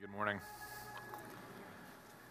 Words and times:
Good 0.00 0.12
morning. 0.12 0.38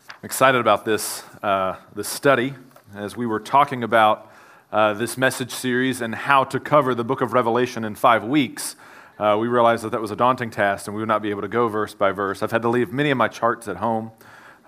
I'm 0.10 0.16
excited 0.24 0.62
about 0.62 0.86
this, 0.86 1.24
uh, 1.44 1.76
this 1.94 2.08
study 2.08 2.54
as 2.96 3.18
we 3.18 3.26
were 3.26 3.42
talking 3.42 3.84
about 3.84 4.32
uh, 4.72 4.94
this 4.94 5.18
message 5.18 5.52
series 5.52 6.00
and 6.00 6.16
how 6.16 6.46
to 6.46 6.62
cover 6.62 6.96
the 6.96 7.04
book 7.04 7.20
of 7.20 7.34
Revelation 7.34 7.84
in 7.84 7.96
five 7.96 8.24
weeks. 8.24 8.78
Uh, 9.20 9.36
we 9.38 9.50
realized 9.50 9.84
that 9.84 9.90
that 9.90 10.00
was 10.00 10.12
a 10.12 10.16
daunting 10.16 10.50
task 10.50 10.88
and 10.88 10.96
we 10.96 11.02
would 11.02 11.10
not 11.10 11.22
be 11.22 11.30
able 11.30 11.42
to 11.42 11.50
go 11.50 11.68
verse 11.68 11.94
by 11.94 12.14
verse. 12.14 12.42
I've 12.42 12.52
had 12.52 12.62
to 12.62 12.70
leave 12.70 12.94
many 12.94 13.12
of 13.12 13.18
my 13.18 13.28
charts 13.28 13.68
at 13.68 13.78
home 13.78 14.12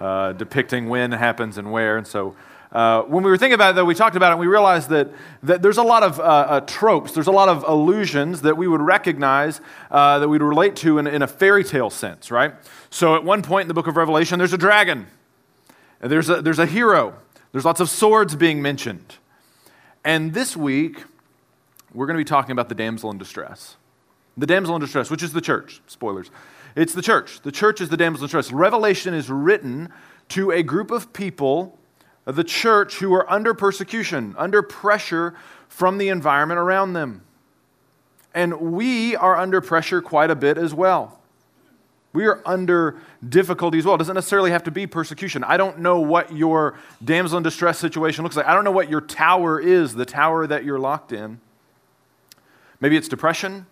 uh, 0.02 0.34
depicting 0.34 0.90
when 0.90 1.14
happens 1.14 1.58
and 1.58 1.72
where, 1.72 1.96
and 1.96 2.06
so 2.06 2.36
uh, 2.72 3.02
when 3.04 3.24
we 3.24 3.32
were 3.32 3.38
thinking 3.38 3.56
about 3.56 3.72
it, 3.72 3.76
though, 3.76 3.86
we 3.86 3.96
talked 3.96 4.16
about 4.16 4.30
it, 4.30 4.34
and 4.34 4.40
we 4.40 4.48
realized 4.48 4.90
that, 4.90 5.10
that 5.42 5.64
there's 5.64 5.80
a 5.80 5.84
lot 5.84 6.04
of 6.04 6.20
uh, 6.20 6.24
uh, 6.24 6.60
tropes, 6.62 7.14
there's 7.14 7.28
a 7.28 7.32
lot 7.32 7.50
of 7.50 7.66
illusions 7.68 8.42
that 8.42 8.58
we 8.58 8.68
would 8.68 8.82
recognize, 8.82 9.60
uh, 9.90 10.20
that 10.20 10.30
we'd 10.30 10.44
relate 10.44 10.76
to 10.76 11.00
in, 11.00 11.08
in, 11.08 11.24
a 11.24 11.28
fairy 11.28 11.64
tale 11.64 11.90
sense, 11.90 12.30
right? 12.30 12.54
So 12.92 13.16
at 13.16 13.24
one 13.24 13.42
point 13.42 13.64
in 13.64 13.68
the 13.70 13.74
book 13.74 13.88
of 13.88 13.98
Revelation, 13.98 14.38
there's 14.38 14.54
a 14.54 14.58
dragon, 14.58 15.08
there's 16.00 16.30
a, 16.30 16.44
there's 16.44 16.60
a 16.60 16.68
hero, 16.68 17.16
there's 17.52 17.66
lots 17.66 17.80
of 17.80 17.90
swords 17.90 18.36
being 18.36 18.62
mentioned. 18.62 19.16
And 20.06 20.36
this 20.36 20.56
week, 20.56 21.04
we're 21.92 22.06
going 22.06 22.18
to 22.18 22.24
be 22.24 22.30
talking 22.30 22.52
about 22.52 22.70
the 22.70 22.76
damsel 22.76 23.10
in 23.10 23.18
distress. 23.18 23.78
The 24.38 24.46
damsel 24.46 24.76
in 24.76 24.82
distress, 24.82 25.10
which 25.10 25.24
is 25.24 25.34
the 25.34 25.42
church. 25.42 25.82
Spoilers. 25.88 26.30
It's 26.76 26.94
the 26.94 27.02
church. 27.02 27.42
The 27.42 27.52
church 27.52 27.82
is 27.82 27.90
the 27.90 27.98
damsel 27.98 28.24
in 28.24 28.26
distress. 28.28 28.52
Revelation 28.52 29.16
is 29.16 29.30
written 29.30 29.92
to 30.30 30.52
a 30.52 30.62
group 30.62 30.92
of 30.92 31.12
people 31.14 31.79
the 32.32 32.44
church 32.44 32.96
who 32.96 33.14
are 33.14 33.30
under 33.30 33.54
persecution, 33.54 34.36
under 34.38 34.62
pressure 34.62 35.36
from 35.68 35.98
the 35.98 36.10
environment 36.10 36.60
around 36.60 36.94
them. 36.94 37.24
And 38.34 38.60
we 38.60 39.16
are 39.16 39.36
under 39.36 39.62
pressure 39.62 40.02
quite 40.02 40.30
a 40.30 40.36
bit 40.36 40.58
as 40.58 40.74
well. 40.74 41.20
We 42.12 42.26
are 42.26 42.42
under 42.46 43.00
difficulty 43.28 43.78
as 43.78 43.86
well. 43.86 43.96
It 43.96 44.00
doesn't 44.00 44.16
necessarily 44.16 44.52
have 44.52 44.64
to 44.64 44.72
be 44.72 44.88
persecution. 44.88 45.44
I 45.44 45.58
don't 45.58 45.80
know 45.80 46.00
what 46.00 46.36
your 46.36 46.78
damsel 47.04 47.38
in 47.38 47.44
distress 47.44 47.78
situation 47.78 48.24
looks 48.24 48.36
like. 48.36 48.48
I 48.48 48.54
don't 48.54 48.64
know 48.64 48.72
what 48.72 48.90
your 48.90 49.02
tower 49.02 49.60
is, 49.60 49.94
the 49.94 50.06
tower 50.06 50.48
that 50.48 50.66
you're 50.66 50.80
locked 50.80 51.12
in. 51.12 51.40
Maybe 52.82 52.98
it's 52.98 53.08
depression. 53.08 53.68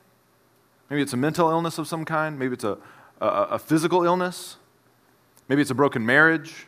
Maybe 0.90 1.02
it's 1.02 1.14
a 1.14 1.18
mental 1.18 1.50
illness 1.50 1.78
of 1.78 1.88
some 1.88 2.06
kind. 2.06 2.38
Maybe 2.38 2.54
it's 2.54 2.64
a, 2.64 2.78
a, 3.20 3.28
a 3.28 3.60
physical 3.60 4.04
illness. 4.04 4.58
Maybe 5.50 5.62
it's 5.62 5.72
a 5.72 5.76
broken 5.76 6.06
marriage. 6.06 6.67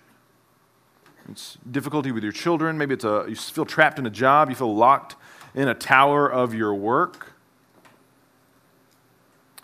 It's 1.32 1.58
difficulty 1.70 2.12
with 2.12 2.24
your 2.24 2.32
children. 2.32 2.78
Maybe 2.78 2.96
it's 2.96 3.04
a, 3.04 3.26
you 3.28 3.36
feel 3.36 3.66
trapped 3.66 4.00
in 4.00 4.06
a 4.06 4.10
job. 4.10 4.50
You 4.50 4.56
feel 4.56 4.76
locked 4.76 5.16
in 5.54 5.68
a 5.68 5.74
tower 5.74 6.32
of 6.32 6.54
your 6.54 6.74
work. 6.74 7.34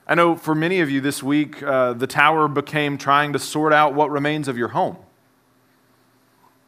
I 0.07 0.13
know 0.13 0.35
for 0.35 0.53
many 0.53 0.81
of 0.81 0.89
you 0.89 1.01
this 1.01 1.23
week, 1.23 1.63
uh, 1.63 1.93
the 1.93 2.05
tower 2.05 2.47
became 2.47 2.97
trying 2.97 3.33
to 3.33 3.39
sort 3.39 3.73
out 3.73 3.95
what 3.95 4.11
remains 4.11 4.47
of 4.47 4.57
your 4.57 4.67
home. 4.69 4.97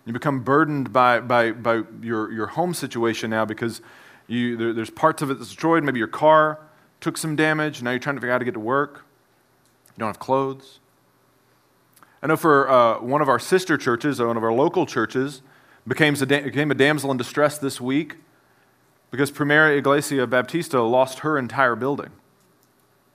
You 0.06 0.14
become 0.14 0.42
burdened 0.42 0.92
by, 0.92 1.20
by, 1.20 1.52
by 1.52 1.84
your, 2.02 2.32
your 2.32 2.48
home 2.48 2.74
situation 2.74 3.30
now 3.30 3.46
because 3.46 3.82
you, 4.26 4.58
there, 4.58 4.74
there's 4.74 4.90
parts 4.90 5.22
of 5.22 5.30
it 5.30 5.36
that's 5.36 5.50
destroyed. 5.50 5.84
Maybe 5.84 6.00
your 6.00 6.08
car 6.08 6.60
took 7.02 7.18
some 7.18 7.36
damage. 7.36 7.84
Now 7.84 7.92
you're 7.92 8.00
trying 8.00 8.16
to 8.16 8.22
figure 8.22 8.32
out 8.32 8.36
how 8.36 8.40
to 8.40 8.46
get 8.46 8.54
to 8.54 8.60
work. 8.60 9.04
You 9.90 10.00
don't 10.00 10.08
have 10.08 10.20
clothes. 10.20 10.80
I 12.22 12.28
know 12.28 12.38
for 12.38 12.70
uh, 12.70 13.00
one 13.00 13.22
of 13.22 13.30
our 13.30 13.40
sister 13.40 13.78
churches, 13.78 14.20
one 14.20 14.38
of 14.38 14.44
our 14.44 14.54
local 14.54 14.86
churches, 14.86 15.42
became 15.88 16.16
a, 16.16 16.26
became 16.26 16.72
a 16.72 16.76
damsel 16.76 17.12
in 17.12 17.18
distress 17.18 17.58
this 17.58 17.80
week 17.80 18.16
because 19.12 19.32
Primera 19.32 19.78
Iglesia 19.78 20.28
Baptista 20.28 20.82
lost 20.82 21.20
her 21.20 21.38
entire 21.38 21.76
building. 21.76 22.10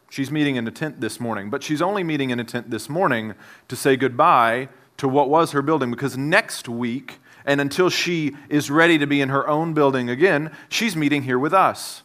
She's 0.08 0.30
meeting 0.30 0.56
in 0.56 0.66
a 0.68 0.70
tent 0.70 1.00
this 1.00 1.18
morning, 1.18 1.50
but 1.50 1.62
she's 1.62 1.82
only 1.82 2.04
meeting 2.04 2.30
in 2.30 2.38
a 2.38 2.44
tent 2.44 2.70
this 2.70 2.88
morning 2.88 3.34
to 3.68 3.76
say 3.76 3.96
goodbye 3.96 4.68
to 4.98 5.08
what 5.08 5.28
was 5.28 5.52
her 5.52 5.62
building 5.62 5.90
because 5.90 6.16
next 6.16 6.68
week, 6.68 7.18
and 7.44 7.60
until 7.60 7.90
she 7.90 8.36
is 8.48 8.70
ready 8.70 8.98
to 8.98 9.06
be 9.06 9.20
in 9.20 9.30
her 9.30 9.48
own 9.48 9.74
building 9.74 10.08
again, 10.08 10.50
she's 10.68 10.94
meeting 10.94 11.22
here 11.22 11.38
with 11.38 11.52
us. 11.52 12.02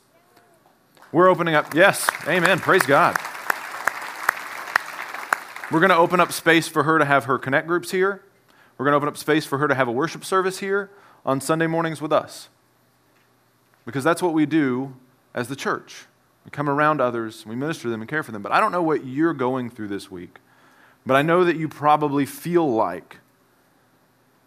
We're 1.12 1.30
opening 1.30 1.54
up, 1.54 1.74
yes, 1.74 2.10
amen, 2.28 2.60
praise 2.60 2.84
God. 2.84 3.18
We're 5.70 5.80
going 5.82 5.90
to 5.90 5.98
open 5.98 6.22
up 6.22 6.32
space 6.32 6.70
for 6.70 6.84
her 6.84 6.98
to 6.98 7.04
have 7.04 7.26
her 7.26 7.38
connect 7.38 7.68
groups 7.68 7.92
here. 7.92 8.24
We're 8.78 8.86
going 8.86 8.94
to 8.94 8.98
open 8.98 9.10
up 9.10 9.18
space 9.18 9.46
for 9.46 9.58
her 9.58 9.68
to 9.68 9.76
have 9.76 9.90
a 9.90 9.92
worship 9.92 10.24
service 10.24 10.60
here 10.60 10.90
on 11.26 11.42
Sunday 11.42 11.68
mornings 11.68 12.02
with 12.02 12.14
us. 12.14 12.48
Because 13.86 14.04
that's 14.04 14.22
what 14.22 14.34
we 14.34 14.46
do 14.46 14.96
as 15.34 15.50
the 15.50 15.58
church. 15.58 16.06
We 16.46 16.52
come 16.52 16.70
around 16.70 17.02
others, 17.02 17.46
we 17.46 17.56
minister 17.56 17.84
to 17.84 17.90
them 17.90 18.00
and 18.00 18.10
care 18.10 18.24
for 18.24 18.32
them. 18.32 18.42
But 18.42 18.54
I 18.54 18.62
don't 18.62 18.72
know 18.72 18.82
what 18.82 19.06
you're 19.06 19.34
going 19.34 19.70
through 19.70 19.90
this 19.90 20.10
week. 20.10 20.40
But 21.06 21.16
I 21.16 21.22
know 21.22 21.44
that 21.44 21.58
you 21.58 21.68
probably 21.68 22.26
feel 22.26 22.70
like 22.70 23.18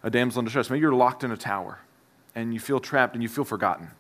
a 0.02 0.08
damsel 0.08 0.38
in 0.38 0.47
distress. 0.47 0.70
Maybe 0.70 0.81
you're 0.81 0.92
locked 0.92 1.22
in 1.22 1.31
a 1.31 1.37
tower 1.37 1.81
and 2.34 2.54
you 2.54 2.60
feel 2.60 2.81
trapped 2.81 3.12
and 3.12 3.22
you 3.22 3.28
feel 3.28 3.44
forgotten. 3.44 3.91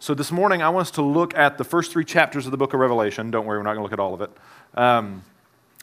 So 0.00 0.14
this 0.14 0.32
morning, 0.32 0.62
I 0.62 0.68
want 0.70 0.88
us 0.88 0.90
to 0.92 1.02
look 1.02 1.36
at 1.36 1.58
the 1.58 1.64
first 1.64 1.92
three 1.92 2.04
chapters 2.04 2.44
of 2.46 2.50
the 2.50 2.56
book 2.56 2.74
of 2.74 2.80
Revelation. 2.80 3.30
Don't 3.30 3.46
worry, 3.46 3.58
we're 3.58 3.62
not 3.62 3.74
going 3.74 3.80
to 3.80 3.82
look 3.84 3.92
at 3.92 4.00
all 4.00 4.14
of 4.14 4.22
it. 4.22 4.30
Um, 4.74 5.22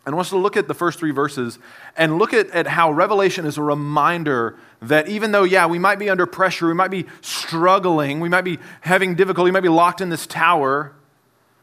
and 0.07 0.13
I 0.13 0.15
want 0.15 0.27
us 0.27 0.29
to 0.29 0.37
look 0.37 0.55
at 0.55 0.69
the 0.69 0.73
first 0.73 0.99
three 0.99 1.11
verses 1.11 1.59
and 1.97 2.17
look 2.17 2.33
at, 2.33 2.49
at 2.51 2.65
how 2.65 2.93
Revelation 2.93 3.45
is 3.45 3.57
a 3.57 3.61
reminder 3.61 4.57
that 4.81 5.09
even 5.09 5.33
though, 5.33 5.43
yeah, 5.43 5.65
we 5.65 5.79
might 5.79 5.99
be 5.99 6.09
under 6.09 6.25
pressure, 6.25 6.67
we 6.67 6.73
might 6.73 6.91
be 6.91 7.07
struggling, 7.19 8.21
we 8.21 8.29
might 8.29 8.45
be 8.45 8.57
having 8.79 9.15
difficulty, 9.15 9.49
we 9.49 9.51
might 9.51 9.63
be 9.63 9.67
locked 9.67 9.99
in 9.99 10.07
this 10.07 10.25
tower, 10.25 10.93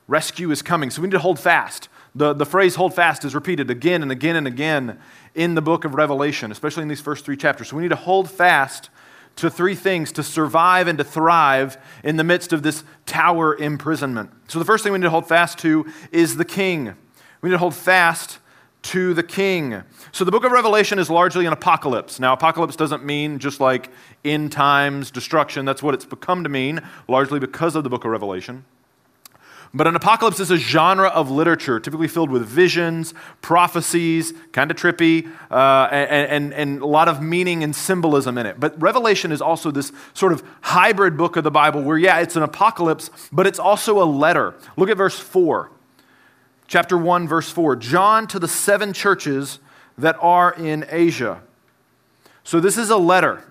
rescue 0.08 0.50
is 0.50 0.60
coming. 0.60 0.90
So 0.90 1.00
we 1.00 1.08
need 1.08 1.12
to 1.12 1.20
hold 1.20 1.40
fast. 1.40 1.88
The, 2.14 2.34
the 2.34 2.44
phrase 2.44 2.74
hold 2.74 2.92
fast 2.92 3.24
is 3.24 3.34
repeated 3.34 3.70
again 3.70 4.02
and 4.02 4.12
again 4.12 4.36
and 4.36 4.46
again 4.46 4.98
in 5.34 5.54
the 5.54 5.62
book 5.62 5.86
of 5.86 5.94
Revelation, 5.94 6.52
especially 6.52 6.82
in 6.82 6.88
these 6.88 7.00
first 7.00 7.24
three 7.24 7.38
chapters. 7.38 7.68
So 7.68 7.76
we 7.76 7.82
need 7.82 7.88
to 7.88 7.96
hold 7.96 8.30
fast 8.30 8.90
to 9.36 9.48
three 9.48 9.74
things 9.74 10.12
to 10.12 10.22
survive 10.22 10.86
and 10.86 10.98
to 10.98 11.04
thrive 11.04 11.78
in 12.02 12.16
the 12.16 12.24
midst 12.24 12.52
of 12.52 12.62
this 12.62 12.84
tower 13.06 13.56
imprisonment. 13.56 14.28
So 14.48 14.58
the 14.58 14.66
first 14.66 14.84
thing 14.84 14.92
we 14.92 14.98
need 14.98 15.04
to 15.04 15.10
hold 15.10 15.26
fast 15.26 15.56
to 15.60 15.86
is 16.12 16.36
the 16.36 16.44
king. 16.44 16.94
We 17.44 17.50
need 17.50 17.56
to 17.56 17.58
hold 17.58 17.74
fast 17.74 18.38
to 18.84 19.12
the 19.12 19.22
king. 19.22 19.82
So 20.12 20.24
the 20.24 20.30
book 20.30 20.44
of 20.44 20.52
Revelation 20.52 20.98
is 20.98 21.10
largely 21.10 21.44
an 21.44 21.52
apocalypse. 21.52 22.18
Now, 22.18 22.32
apocalypse 22.32 22.74
doesn't 22.74 23.04
mean 23.04 23.38
just 23.38 23.60
like 23.60 23.90
end 24.24 24.50
times, 24.50 25.10
destruction. 25.10 25.66
That's 25.66 25.82
what 25.82 25.92
it's 25.92 26.06
become 26.06 26.42
to 26.44 26.48
mean, 26.48 26.80
largely 27.06 27.38
because 27.38 27.76
of 27.76 27.84
the 27.84 27.90
book 27.90 28.06
of 28.06 28.12
Revelation. 28.12 28.64
But 29.74 29.86
an 29.86 29.94
apocalypse 29.94 30.40
is 30.40 30.50
a 30.50 30.56
genre 30.56 31.08
of 31.08 31.30
literature 31.30 31.78
typically 31.78 32.08
filled 32.08 32.30
with 32.30 32.46
visions, 32.46 33.12
prophecies, 33.42 34.32
kind 34.52 34.70
of 34.70 34.78
trippy, 34.78 35.30
uh, 35.50 35.88
and, 35.92 36.30
and, 36.30 36.54
and 36.54 36.80
a 36.80 36.86
lot 36.86 37.08
of 37.08 37.20
meaning 37.20 37.62
and 37.62 37.76
symbolism 37.76 38.38
in 38.38 38.46
it. 38.46 38.58
But 38.58 38.80
Revelation 38.80 39.32
is 39.32 39.42
also 39.42 39.70
this 39.70 39.92
sort 40.14 40.32
of 40.32 40.42
hybrid 40.62 41.18
book 41.18 41.36
of 41.36 41.44
the 41.44 41.50
Bible 41.50 41.82
where, 41.82 41.98
yeah, 41.98 42.20
it's 42.20 42.36
an 42.36 42.42
apocalypse, 42.42 43.10
but 43.30 43.46
it's 43.46 43.58
also 43.58 44.02
a 44.02 44.06
letter. 44.06 44.54
Look 44.78 44.88
at 44.88 44.96
verse 44.96 45.20
4 45.20 45.70
chapter 46.66 46.96
1, 46.96 47.28
verse 47.28 47.50
4 47.50 47.76
John 47.76 48.26
to 48.28 48.38
the 48.38 48.48
seven 48.48 48.92
churches 48.92 49.58
that 49.98 50.16
are 50.20 50.52
in 50.52 50.84
Asia. 50.88 51.42
So, 52.42 52.60
this 52.60 52.76
is 52.76 52.90
a 52.90 52.96
letter 52.96 53.44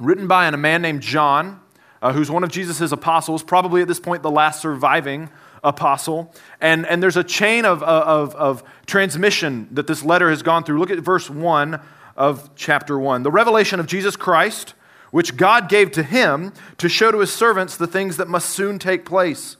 written 0.00 0.26
by 0.26 0.46
a 0.46 0.56
man 0.56 0.82
named 0.82 1.02
John, 1.02 1.60
uh, 2.00 2.12
who's 2.12 2.30
one 2.30 2.44
of 2.44 2.50
Jesus' 2.50 2.92
apostles, 2.92 3.42
probably 3.42 3.82
at 3.82 3.88
this 3.88 4.00
point 4.00 4.22
the 4.22 4.30
last 4.30 4.60
surviving 4.60 5.30
apostle. 5.62 6.32
And, 6.60 6.86
and 6.86 7.02
there's 7.02 7.16
a 7.16 7.24
chain 7.24 7.64
of, 7.64 7.82
of, 7.82 8.34
of 8.34 8.62
transmission 8.86 9.68
that 9.72 9.86
this 9.86 10.04
letter 10.04 10.30
has 10.30 10.42
gone 10.42 10.64
through. 10.64 10.78
Look 10.78 10.90
at 10.90 10.98
verse 11.00 11.28
1 11.28 11.80
of 12.16 12.50
chapter 12.54 12.98
1. 12.98 13.22
The 13.22 13.30
revelation 13.30 13.80
of 13.80 13.86
Jesus 13.86 14.16
Christ, 14.16 14.74
which 15.10 15.36
God 15.36 15.68
gave 15.68 15.90
to 15.92 16.02
him 16.02 16.52
to 16.78 16.88
show 16.88 17.10
to 17.10 17.18
his 17.18 17.32
servants 17.32 17.76
the 17.76 17.86
things 17.86 18.16
that 18.16 18.28
must 18.28 18.50
soon 18.50 18.78
take 18.78 19.04
place. 19.04 19.56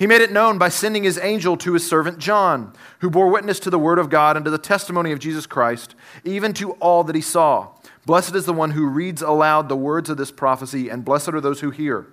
He 0.00 0.06
made 0.06 0.22
it 0.22 0.32
known 0.32 0.56
by 0.56 0.70
sending 0.70 1.04
his 1.04 1.18
angel 1.18 1.58
to 1.58 1.74
his 1.74 1.86
servant 1.86 2.18
John, 2.18 2.72
who 3.00 3.10
bore 3.10 3.28
witness 3.28 3.60
to 3.60 3.68
the 3.68 3.78
word 3.78 3.98
of 3.98 4.08
God 4.08 4.34
and 4.34 4.46
to 4.46 4.50
the 4.50 4.56
testimony 4.56 5.12
of 5.12 5.18
Jesus 5.18 5.46
Christ, 5.46 5.94
even 6.24 6.54
to 6.54 6.72
all 6.72 7.04
that 7.04 7.14
he 7.14 7.20
saw. 7.20 7.68
Blessed 8.06 8.34
is 8.34 8.46
the 8.46 8.54
one 8.54 8.70
who 8.70 8.86
reads 8.86 9.20
aloud 9.20 9.68
the 9.68 9.76
words 9.76 10.08
of 10.08 10.16
this 10.16 10.30
prophecy, 10.30 10.88
and 10.88 11.04
blessed 11.04 11.28
are 11.28 11.40
those 11.42 11.60
who 11.60 11.68
hear 11.68 12.06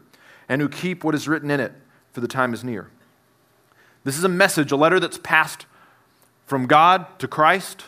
and 0.50 0.62
who 0.62 0.68
keep 0.68 1.06
what 1.06 1.16
is 1.16 1.30
written 1.30 1.50
in 1.50 1.62
it, 1.62 1.75
for 2.12 2.19
the 2.19 2.28
time 2.28 2.54
is 2.54 2.62
near. 2.62 2.89
This 4.04 4.18
is 4.18 4.25
a 4.25 4.30
message, 4.30 4.74
a 4.74 4.75
letter 4.75 5.00
that's 5.00 5.18
passed 5.18 5.66
from 6.45 6.68
God 6.68 7.06
to 7.19 7.28
Christ, 7.28 7.86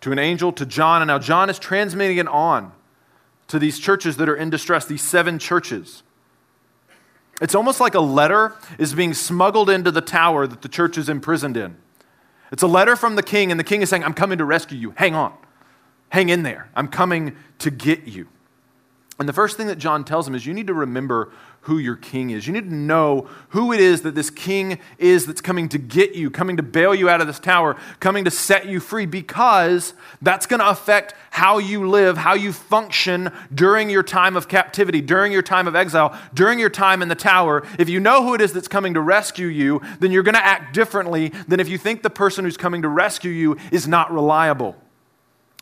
to 0.00 0.12
an 0.12 0.18
angel, 0.18 0.50
to 0.52 0.64
John, 0.64 1.02
and 1.02 1.08
now 1.08 1.18
John 1.18 1.50
is 1.50 1.58
transmitting 1.58 2.16
it 2.16 2.26
on 2.26 2.72
to 3.48 3.58
these 3.58 3.78
churches 3.78 4.16
that 4.16 4.30
are 4.30 4.36
in 4.36 4.48
distress, 4.48 4.86
these 4.86 5.02
seven 5.02 5.38
churches. 5.38 6.04
It's 7.40 7.54
almost 7.54 7.80
like 7.80 7.94
a 7.94 8.00
letter 8.00 8.54
is 8.78 8.94
being 8.94 9.14
smuggled 9.14 9.70
into 9.70 9.90
the 9.90 10.00
tower 10.00 10.46
that 10.46 10.62
the 10.62 10.68
church 10.68 10.98
is 10.98 11.08
imprisoned 11.08 11.56
in. 11.56 11.76
It's 12.52 12.62
a 12.62 12.66
letter 12.66 12.96
from 12.96 13.16
the 13.16 13.22
king, 13.22 13.50
and 13.50 13.58
the 13.58 13.64
king 13.64 13.80
is 13.80 13.88
saying, 13.88 14.04
I'm 14.04 14.14
coming 14.14 14.38
to 14.38 14.44
rescue 14.44 14.76
you. 14.76 14.92
Hang 14.96 15.14
on. 15.14 15.32
Hang 16.10 16.28
in 16.28 16.42
there. 16.42 16.68
I'm 16.74 16.88
coming 16.88 17.36
to 17.60 17.70
get 17.70 18.06
you. 18.06 18.28
And 19.18 19.28
the 19.28 19.32
first 19.32 19.56
thing 19.56 19.66
that 19.68 19.76
John 19.76 20.04
tells 20.04 20.26
him 20.26 20.34
is 20.34 20.46
you 20.46 20.54
need 20.54 20.66
to 20.66 20.74
remember 20.74 21.32
who 21.62 21.76
your 21.76 21.96
king 21.96 22.30
is. 22.30 22.46
You 22.46 22.54
need 22.54 22.70
to 22.70 22.74
know 22.74 23.28
who 23.50 23.72
it 23.72 23.80
is 23.80 24.00
that 24.02 24.14
this 24.14 24.30
king 24.30 24.78
is 24.98 25.26
that's 25.26 25.42
coming 25.42 25.68
to 25.68 25.78
get 25.78 26.14
you, 26.14 26.30
coming 26.30 26.56
to 26.56 26.62
bail 26.62 26.94
you 26.94 27.10
out 27.10 27.20
of 27.20 27.26
this 27.26 27.38
tower, 27.38 27.76
coming 28.00 28.24
to 28.24 28.30
set 28.30 28.66
you 28.66 28.80
free, 28.80 29.04
because 29.04 29.92
that's 30.22 30.46
going 30.46 30.60
to 30.60 30.68
affect 30.68 31.14
how 31.30 31.58
you 31.58 31.86
live, 31.88 32.16
how 32.16 32.32
you 32.32 32.52
function 32.52 33.30
during 33.54 33.90
your 33.90 34.02
time 34.02 34.36
of 34.36 34.48
captivity, 34.48 35.02
during 35.02 35.32
your 35.32 35.42
time 35.42 35.68
of 35.68 35.76
exile, 35.76 36.18
during 36.32 36.58
your 36.58 36.70
time 36.70 37.02
in 37.02 37.08
the 37.08 37.14
tower. 37.14 37.62
If 37.78 37.90
you 37.90 38.00
know 38.00 38.22
who 38.22 38.34
it 38.34 38.40
is 38.40 38.54
that's 38.54 38.68
coming 38.68 38.94
to 38.94 39.00
rescue 39.00 39.48
you, 39.48 39.82
then 40.00 40.12
you're 40.12 40.22
going 40.22 40.34
to 40.34 40.44
act 40.44 40.74
differently 40.74 41.28
than 41.46 41.60
if 41.60 41.68
you 41.68 41.76
think 41.76 42.02
the 42.02 42.10
person 42.10 42.44
who's 42.44 42.56
coming 42.56 42.82
to 42.82 42.88
rescue 42.88 43.30
you 43.30 43.58
is 43.70 43.86
not 43.86 44.10
reliable. 44.12 44.76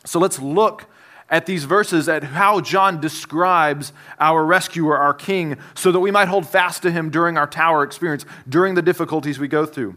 So 0.05 0.17
let's 0.17 0.39
look 0.39 0.85
at 1.29 1.45
these 1.45 1.63
verses 1.63 2.09
at 2.09 2.23
how 2.23 2.59
John 2.61 2.99
describes 2.99 3.93
our 4.19 4.43
rescuer, 4.43 4.97
our 4.97 5.13
king, 5.13 5.57
so 5.75 5.91
that 5.91 5.99
we 5.99 6.11
might 6.11 6.27
hold 6.27 6.47
fast 6.47 6.81
to 6.83 6.91
him 6.91 7.09
during 7.09 7.37
our 7.37 7.47
tower 7.47 7.83
experience, 7.83 8.25
during 8.47 8.75
the 8.75 8.81
difficulties 8.81 9.39
we 9.39 9.47
go 9.47 9.65
through. 9.65 9.95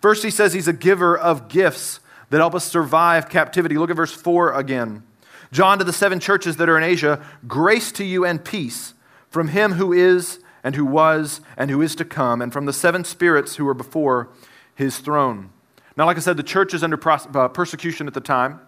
First, 0.00 0.22
he 0.22 0.30
says 0.30 0.52
he's 0.52 0.68
a 0.68 0.72
giver 0.72 1.16
of 1.16 1.48
gifts 1.48 2.00
that 2.30 2.38
help 2.38 2.54
us 2.54 2.64
survive 2.64 3.28
captivity. 3.28 3.78
Look 3.78 3.90
at 3.90 3.96
verse 3.96 4.12
4 4.12 4.52
again. 4.52 5.02
John 5.52 5.78
to 5.78 5.84
the 5.84 5.92
seven 5.92 6.20
churches 6.20 6.56
that 6.56 6.68
are 6.68 6.76
in 6.76 6.84
Asia, 6.84 7.24
grace 7.46 7.92
to 7.92 8.04
you 8.04 8.24
and 8.24 8.44
peace 8.44 8.94
from 9.30 9.48
him 9.48 9.72
who 9.72 9.92
is 9.92 10.40
and 10.62 10.74
who 10.74 10.84
was 10.84 11.40
and 11.56 11.70
who 11.70 11.80
is 11.80 11.94
to 11.96 12.04
come, 12.04 12.42
and 12.42 12.52
from 12.52 12.66
the 12.66 12.72
seven 12.72 13.04
spirits 13.04 13.56
who 13.56 13.64
were 13.64 13.74
before 13.74 14.30
his 14.74 14.98
throne. 14.98 15.50
Now, 15.96 16.06
like 16.06 16.16
I 16.16 16.20
said, 16.20 16.36
the 16.36 16.42
church 16.42 16.74
is 16.74 16.82
under 16.82 16.98
uh, 17.08 17.48
persecution 17.48 18.06
at 18.08 18.14
the 18.14 18.20
time. 18.20 18.60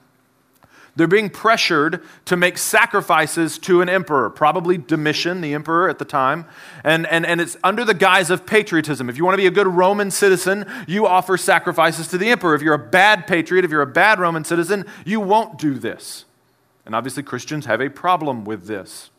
They're 0.96 1.06
being 1.06 1.28
pressured 1.28 2.02
to 2.24 2.36
make 2.36 2.56
sacrifices 2.56 3.58
to 3.58 3.82
an 3.82 3.88
emperor, 3.88 4.30
probably 4.30 4.78
Domitian, 4.78 5.42
the 5.42 5.52
emperor 5.52 5.90
at 5.90 5.98
the 5.98 6.06
time. 6.06 6.46
And, 6.82 7.06
and, 7.06 7.26
and 7.26 7.40
it's 7.40 7.56
under 7.62 7.84
the 7.84 7.94
guise 7.94 8.30
of 8.30 8.46
patriotism. 8.46 9.10
If 9.10 9.18
you 9.18 9.24
want 9.24 9.34
to 9.34 9.42
be 9.42 9.46
a 9.46 9.50
good 9.50 9.66
Roman 9.66 10.10
citizen, 10.10 10.64
you 10.86 11.06
offer 11.06 11.36
sacrifices 11.36 12.08
to 12.08 12.18
the 12.18 12.30
emperor. 12.30 12.54
If 12.54 12.62
you're 12.62 12.74
a 12.74 12.78
bad 12.78 13.26
patriot, 13.26 13.64
if 13.64 13.70
you're 13.70 13.82
a 13.82 13.86
bad 13.86 14.18
Roman 14.18 14.44
citizen, 14.44 14.86
you 15.04 15.20
won't 15.20 15.58
do 15.58 15.74
this. 15.74 16.24
And 16.86 16.94
obviously, 16.94 17.22
Christians 17.22 17.66
have 17.66 17.80
a 17.80 17.90
problem 17.90 18.44
with 18.44 18.66
this. 18.66 19.10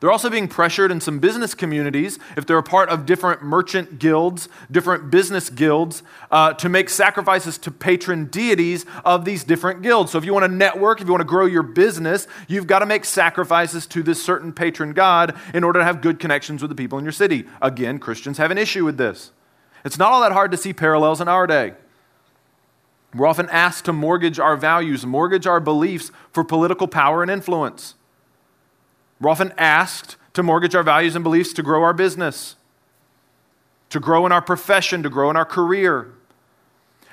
They're 0.00 0.12
also 0.12 0.30
being 0.30 0.46
pressured 0.46 0.92
in 0.92 1.00
some 1.00 1.18
business 1.18 1.54
communities, 1.54 2.20
if 2.36 2.46
they're 2.46 2.58
a 2.58 2.62
part 2.62 2.88
of 2.88 3.04
different 3.04 3.42
merchant 3.42 3.98
guilds, 3.98 4.48
different 4.70 5.10
business 5.10 5.50
guilds, 5.50 6.04
uh, 6.30 6.52
to 6.54 6.68
make 6.68 6.88
sacrifices 6.88 7.58
to 7.58 7.72
patron 7.72 8.26
deities 8.26 8.86
of 9.04 9.24
these 9.24 9.42
different 9.42 9.82
guilds. 9.82 10.12
So 10.12 10.18
if 10.18 10.24
you 10.24 10.32
want 10.32 10.44
to 10.44 10.52
network, 10.52 11.00
if 11.00 11.06
you 11.08 11.12
want 11.12 11.22
to 11.22 11.26
grow 11.26 11.46
your 11.46 11.64
business, 11.64 12.28
you've 12.46 12.68
got 12.68 12.78
to 12.78 12.86
make 12.86 13.04
sacrifices 13.04 13.86
to 13.88 14.04
this 14.04 14.22
certain 14.22 14.52
patron 14.52 14.92
god 14.92 15.36
in 15.52 15.64
order 15.64 15.80
to 15.80 15.84
have 15.84 16.00
good 16.00 16.20
connections 16.20 16.62
with 16.62 16.70
the 16.70 16.76
people 16.76 16.98
in 16.98 17.04
your 17.04 17.12
city. 17.12 17.46
Again, 17.60 17.98
Christians 17.98 18.38
have 18.38 18.52
an 18.52 18.58
issue 18.58 18.84
with 18.84 18.98
this. 18.98 19.32
It's 19.84 19.98
not 19.98 20.12
all 20.12 20.20
that 20.20 20.32
hard 20.32 20.52
to 20.52 20.56
see 20.56 20.72
parallels 20.72 21.20
in 21.20 21.26
our 21.26 21.46
day. 21.46 21.74
We're 23.14 23.26
often 23.26 23.48
asked 23.48 23.86
to 23.86 23.92
mortgage 23.92 24.38
our 24.38 24.56
values, 24.56 25.04
mortgage 25.06 25.46
our 25.46 25.60
beliefs 25.60 26.12
for 26.30 26.44
political 26.44 26.86
power 26.86 27.22
and 27.22 27.30
influence. 27.30 27.94
We're 29.20 29.30
often 29.30 29.52
asked 29.58 30.16
to 30.34 30.42
mortgage 30.42 30.74
our 30.74 30.82
values 30.82 31.14
and 31.14 31.24
beliefs 31.24 31.52
to 31.54 31.62
grow 31.62 31.82
our 31.82 31.92
business, 31.92 32.56
to 33.90 34.00
grow 34.00 34.26
in 34.26 34.32
our 34.32 34.42
profession, 34.42 35.02
to 35.02 35.10
grow 35.10 35.30
in 35.30 35.36
our 35.36 35.44
career. 35.44 36.12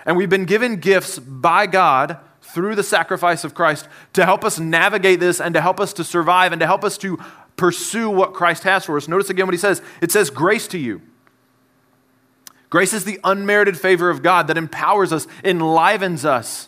And 0.05 0.15
we've 0.15 0.29
been 0.29 0.45
given 0.45 0.77
gifts 0.77 1.17
by 1.17 1.65
God 1.65 2.17
through 2.41 2.75
the 2.75 2.83
sacrifice 2.83 3.43
of 3.43 3.55
Christ 3.55 3.87
to 4.13 4.23
help 4.25 4.45
us 4.45 4.59
navigate 4.59 5.19
this 5.19 5.41
and 5.41 5.53
to 5.55 5.61
help 5.61 5.79
us 5.79 5.93
to 5.93 6.03
survive 6.03 6.51
and 6.51 6.59
to 6.59 6.67
help 6.67 6.83
us 6.83 6.97
to 6.99 7.17
pursue 7.57 8.09
what 8.09 8.33
Christ 8.33 8.63
has 8.63 8.85
for 8.85 8.97
us. 8.97 9.07
Notice 9.07 9.29
again 9.29 9.47
what 9.47 9.53
he 9.53 9.59
says 9.59 9.81
it 10.01 10.11
says, 10.11 10.29
Grace 10.29 10.67
to 10.67 10.77
you. 10.77 11.01
Grace 12.69 12.93
is 12.93 13.05
the 13.05 13.19
unmerited 13.23 13.79
favor 13.79 14.09
of 14.09 14.21
God 14.21 14.47
that 14.47 14.57
empowers 14.57 15.13
us, 15.13 15.27
enlivens 15.43 16.25
us 16.25 16.67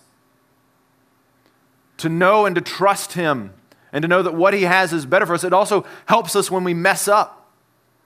to 1.98 2.10
know 2.10 2.46
and 2.46 2.56
to 2.56 2.62
trust 2.62 3.14
Him 3.14 3.54
and 3.92 4.02
to 4.02 4.08
know 4.08 4.22
that 4.24 4.36
what 4.36 4.54
He 4.54 4.64
has 4.64 4.94
is 4.94 5.06
better 5.06 5.26
for 5.26 5.34
us. 5.34 5.44
It 5.44 5.54
also 5.54 5.86
helps 6.08 6.36
us 6.36 6.52
when 6.52 6.64
we 6.64 6.74
mess 6.74 7.08
up 7.08 7.52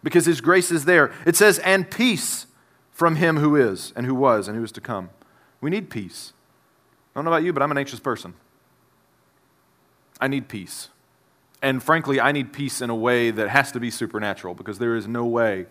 because 0.04 0.26
His 0.26 0.42
grace 0.42 0.72
is 0.72 0.86
there. 0.86 1.12
It 1.26 1.36
says, 1.36 1.60
and 1.60 1.90
peace 1.90 2.48
from 2.92 3.16
Him 3.16 3.38
who 3.38 3.56
is, 3.56 3.94
and 3.96 4.06
who 4.06 4.16
was, 4.16 4.48
and 4.48 4.58
who 4.58 4.64
is 4.64 4.72
to 4.74 4.82
come. 4.82 5.10
We 5.60 5.70
need 5.70 5.90
peace. 5.90 6.34
I 7.14 7.20
don't 7.20 7.26
know 7.26 7.32
about 7.32 7.44
you, 7.44 7.54
but 7.54 7.62
I'm 7.62 7.72
an 7.72 7.78
anxious 7.78 8.00
person. 8.00 8.34
I 10.20 10.28
need 10.28 10.48
peace. 10.48 10.90
And 11.62 11.82
frankly, 11.84 12.20
I 12.20 12.32
need 12.32 12.54
peace 12.54 12.82
in 12.82 12.90
a 12.90 12.96
way 12.96 13.32
that 13.32 13.50
has 13.50 13.72
to 13.74 13.80
be 13.80 13.92
supernatural 13.92 14.56
because 14.56 14.80
there 14.80 14.96
is 14.96 15.08
no 15.08 15.26
way 15.26 15.68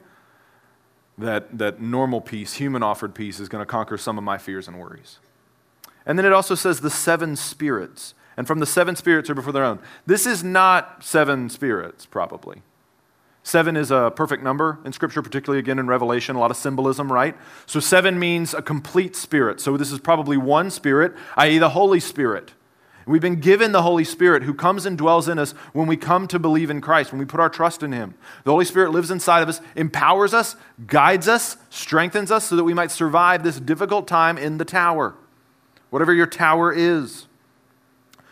that, 1.18 1.58
that 1.58 1.80
normal 1.80 2.20
peace, 2.20 2.54
human 2.54 2.82
offered 2.82 3.14
peace, 3.14 3.40
is 3.40 3.48
going 3.48 3.62
to 3.62 3.66
conquer 3.66 3.96
some 3.96 4.18
of 4.18 4.24
my 4.24 4.38
fears 4.38 4.68
and 4.68 4.78
worries. 4.78 5.18
And 6.06 6.18
then 6.18 6.26
it 6.26 6.32
also 6.32 6.54
says 6.54 6.80
the 6.80 6.90
seven 6.90 7.36
spirits 7.36 8.14
and 8.40 8.46
from 8.46 8.58
the 8.58 8.64
seven 8.64 8.96
spirits 8.96 9.28
are 9.28 9.34
before 9.34 9.52
their 9.52 9.66
own. 9.66 9.78
This 10.06 10.24
is 10.24 10.42
not 10.42 11.04
seven 11.04 11.50
spirits, 11.50 12.06
probably. 12.06 12.62
Seven 13.42 13.76
is 13.76 13.90
a 13.90 14.10
perfect 14.16 14.42
number 14.42 14.78
in 14.82 14.94
Scripture, 14.94 15.20
particularly 15.20 15.58
again 15.58 15.78
in 15.78 15.86
Revelation, 15.86 16.36
a 16.36 16.38
lot 16.38 16.50
of 16.50 16.56
symbolism, 16.56 17.12
right? 17.12 17.36
So 17.66 17.80
seven 17.80 18.18
means 18.18 18.54
a 18.54 18.62
complete 18.62 19.14
spirit. 19.14 19.60
So 19.60 19.76
this 19.76 19.92
is 19.92 19.98
probably 19.98 20.38
one 20.38 20.70
spirit, 20.70 21.12
i.e., 21.36 21.58
the 21.58 21.68
Holy 21.68 22.00
Spirit. 22.00 22.54
We've 23.04 23.20
been 23.20 23.40
given 23.40 23.72
the 23.72 23.82
Holy 23.82 24.04
Spirit 24.04 24.44
who 24.44 24.54
comes 24.54 24.86
and 24.86 24.96
dwells 24.96 25.28
in 25.28 25.38
us 25.38 25.52
when 25.74 25.86
we 25.86 25.98
come 25.98 26.26
to 26.28 26.38
believe 26.38 26.70
in 26.70 26.80
Christ, 26.80 27.12
when 27.12 27.18
we 27.18 27.26
put 27.26 27.40
our 27.40 27.50
trust 27.50 27.82
in 27.82 27.92
Him. 27.92 28.14
The 28.44 28.52
Holy 28.52 28.64
Spirit 28.64 28.90
lives 28.90 29.10
inside 29.10 29.42
of 29.42 29.50
us, 29.50 29.60
empowers 29.76 30.32
us, 30.32 30.56
guides 30.86 31.28
us, 31.28 31.58
strengthens 31.68 32.30
us 32.30 32.46
so 32.46 32.56
that 32.56 32.64
we 32.64 32.72
might 32.72 32.90
survive 32.90 33.42
this 33.42 33.60
difficult 33.60 34.08
time 34.08 34.38
in 34.38 34.56
the 34.56 34.64
tower, 34.64 35.14
whatever 35.90 36.14
your 36.14 36.26
tower 36.26 36.72
is. 36.72 37.26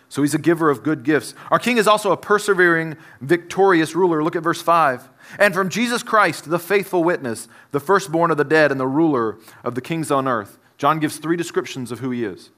So 0.08 0.22
he's 0.22 0.34
a 0.34 0.38
giver 0.38 0.70
of 0.70 0.82
good 0.82 1.02
gifts. 1.02 1.34
Our 1.50 1.58
king 1.58 1.76
is 1.76 1.86
also 1.86 2.12
a 2.12 2.16
persevering, 2.16 2.96
victorious 3.20 3.94
ruler. 3.94 4.24
Look 4.24 4.36
at 4.36 4.42
verse 4.42 4.62
5. 4.62 5.08
And 5.38 5.52
from 5.52 5.68
Jesus 5.68 6.02
Christ, 6.02 6.48
the 6.48 6.58
faithful 6.58 7.04
witness, 7.04 7.48
the 7.72 7.80
firstborn 7.80 8.30
of 8.30 8.38
the 8.38 8.44
dead, 8.44 8.70
and 8.70 8.80
the 8.80 8.86
ruler 8.86 9.38
of 9.62 9.74
the 9.74 9.82
kings 9.82 10.10
on 10.10 10.26
earth. 10.26 10.58
John 10.78 10.98
gives 10.98 11.18
three 11.18 11.36
descriptions 11.36 11.92
of 11.92 11.98
who 11.98 12.10
he 12.10 12.24
is. 12.24 12.50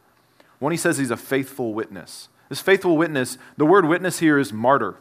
One, 0.61 0.73
he 0.73 0.79
says 0.79 0.99
he's 0.99 1.11
a 1.11 1.17
faithful 1.17 1.75
witness. 1.75 2.29
This 2.50 2.61
faithful 2.61 2.97
witness, 2.97 3.38
the 3.56 3.64
word 3.67 3.87
witness 3.87 4.19
here 4.19 4.38
is 4.38 4.53
martyr, 4.53 4.96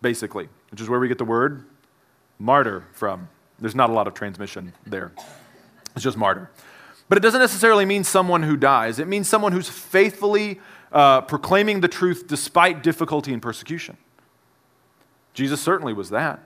basically, 0.00 0.48
which 0.70 0.80
is 0.80 0.88
where 0.88 0.98
we 0.98 1.08
get 1.08 1.18
the 1.18 1.24
word 1.24 1.64
martyr 2.38 2.84
from. 2.92 3.28
There's 3.58 3.74
not 3.74 3.90
a 3.90 3.92
lot 3.92 4.06
of 4.06 4.14
transmission 4.14 4.72
there, 4.86 5.12
it's 5.94 6.04
just 6.04 6.16
martyr. 6.16 6.50
But 7.08 7.18
it 7.18 7.20
doesn't 7.20 7.40
necessarily 7.40 7.84
mean 7.84 8.02
someone 8.02 8.44
who 8.44 8.56
dies, 8.56 8.98
it 8.98 9.08
means 9.08 9.28
someone 9.28 9.52
who's 9.52 9.68
faithfully 9.68 10.60
uh, 10.94 11.20
proclaiming 11.22 11.80
the 11.80 11.88
truth 11.88 12.26
despite 12.26 12.82
difficulty 12.82 13.32
and 13.32 13.42
persecution. 13.42 13.98
Jesus 15.34 15.60
certainly 15.60 15.92
was 15.92 16.10
that. 16.10 16.40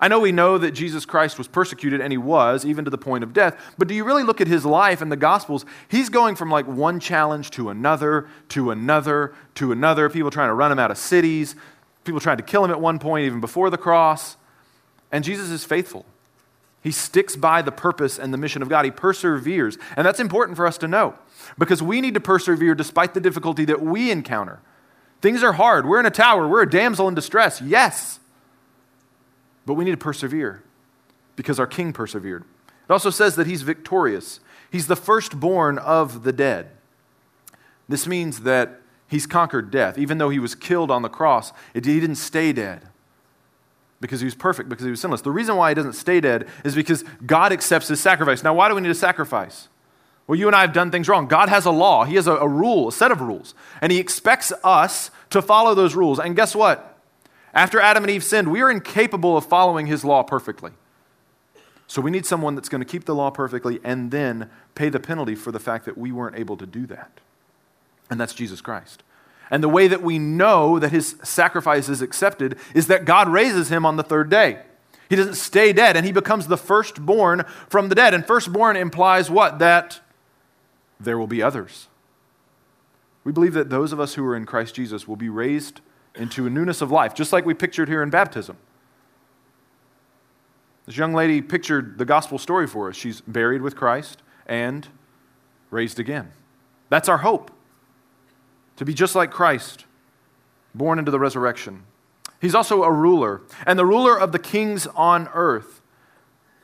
I 0.00 0.08
know 0.08 0.18
we 0.18 0.32
know 0.32 0.56
that 0.56 0.70
Jesus 0.70 1.04
Christ 1.04 1.36
was 1.36 1.46
persecuted, 1.46 2.00
and 2.00 2.10
he 2.10 2.16
was, 2.16 2.64
even 2.64 2.86
to 2.86 2.90
the 2.90 2.96
point 2.96 3.22
of 3.22 3.34
death. 3.34 3.74
But 3.76 3.86
do 3.86 3.94
you 3.94 4.02
really 4.02 4.22
look 4.22 4.40
at 4.40 4.48
his 4.48 4.64
life 4.64 5.02
in 5.02 5.10
the 5.10 5.16
Gospels? 5.16 5.66
He's 5.88 6.08
going 6.08 6.36
from 6.36 6.50
like 6.50 6.66
one 6.66 7.00
challenge 7.00 7.50
to 7.50 7.68
another, 7.68 8.26
to 8.48 8.70
another, 8.70 9.34
to 9.56 9.72
another. 9.72 10.08
People 10.08 10.30
trying 10.30 10.48
to 10.48 10.54
run 10.54 10.72
him 10.72 10.78
out 10.78 10.90
of 10.90 10.96
cities, 10.96 11.54
people 12.04 12.18
trying 12.18 12.38
to 12.38 12.42
kill 12.42 12.64
him 12.64 12.70
at 12.70 12.80
one 12.80 12.98
point, 12.98 13.26
even 13.26 13.42
before 13.42 13.68
the 13.68 13.76
cross. 13.76 14.38
And 15.12 15.22
Jesus 15.22 15.50
is 15.50 15.66
faithful. 15.66 16.06
He 16.82 16.90
sticks 16.90 17.36
by 17.36 17.62
the 17.62 17.72
purpose 17.72 18.18
and 18.18 18.32
the 18.32 18.38
mission 18.38 18.62
of 18.62 18.68
God. 18.68 18.84
He 18.84 18.90
perseveres. 18.90 19.76
And 19.96 20.06
that's 20.06 20.20
important 20.20 20.56
for 20.56 20.66
us 20.66 20.78
to 20.78 20.88
know 20.88 21.14
because 21.58 21.82
we 21.82 22.00
need 22.00 22.14
to 22.14 22.20
persevere 22.20 22.74
despite 22.74 23.12
the 23.12 23.20
difficulty 23.20 23.64
that 23.66 23.82
we 23.82 24.10
encounter. 24.10 24.60
Things 25.20 25.42
are 25.42 25.52
hard. 25.52 25.86
We're 25.86 26.00
in 26.00 26.06
a 26.06 26.10
tower. 26.10 26.48
We're 26.48 26.62
a 26.62 26.70
damsel 26.70 27.06
in 27.08 27.14
distress. 27.14 27.60
Yes. 27.60 28.18
But 29.66 29.74
we 29.74 29.84
need 29.84 29.90
to 29.90 29.98
persevere 29.98 30.62
because 31.36 31.60
our 31.60 31.66
king 31.66 31.92
persevered. 31.92 32.44
It 32.88 32.92
also 32.92 33.10
says 33.10 33.36
that 33.36 33.46
he's 33.46 33.62
victorious. 33.62 34.40
He's 34.72 34.86
the 34.86 34.96
firstborn 34.96 35.76
of 35.76 36.24
the 36.24 36.32
dead. 36.32 36.70
This 37.88 38.06
means 38.06 38.40
that 38.40 38.80
he's 39.06 39.26
conquered 39.26 39.70
death. 39.70 39.98
Even 39.98 40.16
though 40.16 40.30
he 40.30 40.38
was 40.38 40.54
killed 40.54 40.90
on 40.90 41.02
the 41.02 41.08
cross, 41.10 41.52
he 41.74 41.80
didn't 41.80 42.16
stay 42.16 42.52
dead 42.54 42.89
because 44.00 44.20
he 44.20 44.24
was 44.24 44.34
perfect, 44.34 44.68
because 44.68 44.84
he 44.84 44.90
was 44.90 45.00
sinless. 45.00 45.20
The 45.20 45.30
reason 45.30 45.56
why 45.56 45.70
he 45.70 45.74
doesn't 45.74 45.92
stay 45.92 46.20
dead 46.20 46.48
is 46.64 46.74
because 46.74 47.04
God 47.26 47.52
accepts 47.52 47.88
his 47.88 48.00
sacrifice. 48.00 48.42
Now, 48.42 48.54
why 48.54 48.68
do 48.68 48.74
we 48.74 48.80
need 48.80 48.90
a 48.90 48.94
sacrifice? 48.94 49.68
Well, 50.26 50.38
you 50.38 50.46
and 50.46 50.54
I 50.54 50.60
have 50.60 50.72
done 50.72 50.92
things 50.92 51.08
wrong. 51.08 51.26
God 51.26 51.48
has 51.48 51.66
a 51.66 51.72
law, 51.72 52.04
He 52.04 52.14
has 52.14 52.28
a, 52.28 52.34
a 52.34 52.46
rule, 52.46 52.86
a 52.86 52.92
set 52.92 53.10
of 53.10 53.20
rules, 53.20 53.52
and 53.80 53.90
He 53.90 53.98
expects 53.98 54.52
us 54.62 55.10
to 55.30 55.42
follow 55.42 55.74
those 55.74 55.96
rules. 55.96 56.20
And 56.20 56.36
guess 56.36 56.54
what? 56.54 56.98
After 57.52 57.80
Adam 57.80 58.04
and 58.04 58.10
Eve 58.12 58.22
sinned, 58.22 58.48
we 58.48 58.60
are 58.60 58.70
incapable 58.70 59.36
of 59.36 59.44
following 59.44 59.86
His 59.86 60.04
law 60.04 60.22
perfectly. 60.22 60.70
So 61.88 62.00
we 62.00 62.12
need 62.12 62.24
someone 62.24 62.54
that's 62.54 62.68
going 62.68 62.80
to 62.80 62.86
keep 62.86 63.06
the 63.06 63.14
law 63.16 63.30
perfectly 63.30 63.80
and 63.82 64.12
then 64.12 64.48
pay 64.76 64.88
the 64.88 65.00
penalty 65.00 65.34
for 65.34 65.50
the 65.50 65.58
fact 65.58 65.84
that 65.86 65.98
we 65.98 66.12
weren't 66.12 66.38
able 66.38 66.56
to 66.58 66.66
do 66.66 66.86
that. 66.86 67.10
And 68.08 68.20
that's 68.20 68.32
Jesus 68.32 68.60
Christ. 68.60 69.02
And 69.50 69.62
the 69.62 69.68
way 69.68 69.88
that 69.88 70.02
we 70.02 70.18
know 70.18 70.78
that 70.78 70.92
his 70.92 71.16
sacrifice 71.22 71.88
is 71.88 72.02
accepted 72.02 72.56
is 72.74 72.86
that 72.86 73.04
God 73.04 73.28
raises 73.28 73.68
him 73.68 73.84
on 73.84 73.96
the 73.96 74.02
third 74.02 74.30
day. 74.30 74.62
He 75.08 75.16
doesn't 75.16 75.34
stay 75.34 75.72
dead, 75.72 75.96
and 75.96 76.06
he 76.06 76.12
becomes 76.12 76.46
the 76.46 76.56
firstborn 76.56 77.44
from 77.68 77.88
the 77.88 77.96
dead. 77.96 78.14
And 78.14 78.24
firstborn 78.24 78.76
implies 78.76 79.28
what? 79.28 79.58
That 79.58 80.00
there 81.00 81.18
will 81.18 81.26
be 81.26 81.42
others. 81.42 81.88
We 83.24 83.32
believe 83.32 83.54
that 83.54 83.70
those 83.70 83.92
of 83.92 83.98
us 83.98 84.14
who 84.14 84.24
are 84.24 84.36
in 84.36 84.46
Christ 84.46 84.74
Jesus 84.74 85.08
will 85.08 85.16
be 85.16 85.28
raised 85.28 85.80
into 86.14 86.46
a 86.46 86.50
newness 86.50 86.80
of 86.80 86.92
life, 86.92 87.14
just 87.14 87.32
like 87.32 87.44
we 87.44 87.54
pictured 87.54 87.88
here 87.88 88.02
in 88.02 88.10
baptism. 88.10 88.56
This 90.86 90.96
young 90.96 91.12
lady 91.12 91.42
pictured 91.42 91.98
the 91.98 92.04
gospel 92.04 92.38
story 92.38 92.66
for 92.66 92.88
us. 92.88 92.96
She's 92.96 93.20
buried 93.20 93.62
with 93.62 93.76
Christ 93.76 94.22
and 94.46 94.88
raised 95.70 95.98
again. 95.98 96.32
That's 96.88 97.08
our 97.08 97.18
hope 97.18 97.50
to 98.80 98.86
be 98.86 98.94
just 98.94 99.14
like 99.14 99.30
Christ, 99.30 99.84
born 100.74 100.98
into 100.98 101.10
the 101.10 101.18
resurrection. 101.18 101.82
He's 102.40 102.54
also 102.54 102.82
a 102.82 102.90
ruler, 102.90 103.42
and 103.66 103.78
the 103.78 103.84
ruler 103.84 104.18
of 104.18 104.32
the 104.32 104.38
kings 104.38 104.86
on 104.86 105.28
earth. 105.34 105.82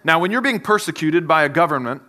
Now, 0.03 0.19
when 0.19 0.31
you're 0.31 0.41
being 0.41 0.61
persecuted 0.61 1.29
by 1.29 1.45
a 1.45 1.51
government, 1.51 2.01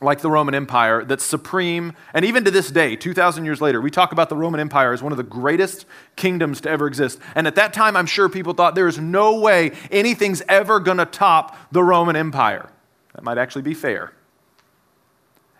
like 0.00 0.22
the 0.22 0.28
Roman 0.28 0.56
Empire 0.56 1.04
that's 1.04 1.22
supreme. 1.22 1.92
And 2.12 2.24
even 2.24 2.44
to 2.46 2.50
this 2.50 2.68
day, 2.68 2.96
2,000 2.96 3.44
years 3.44 3.60
later, 3.60 3.80
we 3.80 3.92
talk 3.92 4.10
about 4.10 4.28
the 4.28 4.34
Roman 4.34 4.58
Empire 4.58 4.92
as 4.92 5.04
one 5.04 5.12
of 5.12 5.18
the 5.18 5.22
greatest 5.22 5.86
kingdoms 6.16 6.60
to 6.62 6.70
ever 6.70 6.88
exist. 6.88 7.20
And 7.36 7.46
at 7.46 7.54
that 7.54 7.72
time, 7.72 7.96
I'm 7.96 8.06
sure 8.06 8.28
people 8.28 8.54
thought 8.54 8.74
there 8.74 8.88
is 8.88 8.98
no 8.98 9.38
way 9.38 9.70
anything's 9.92 10.42
ever 10.48 10.80
going 10.80 10.98
to 10.98 11.06
top 11.06 11.56
the 11.70 11.84
Roman 11.84 12.16
Empire. 12.16 12.70
That 13.14 13.22
might 13.22 13.38
actually 13.38 13.62
be 13.62 13.74
fair, 13.74 14.14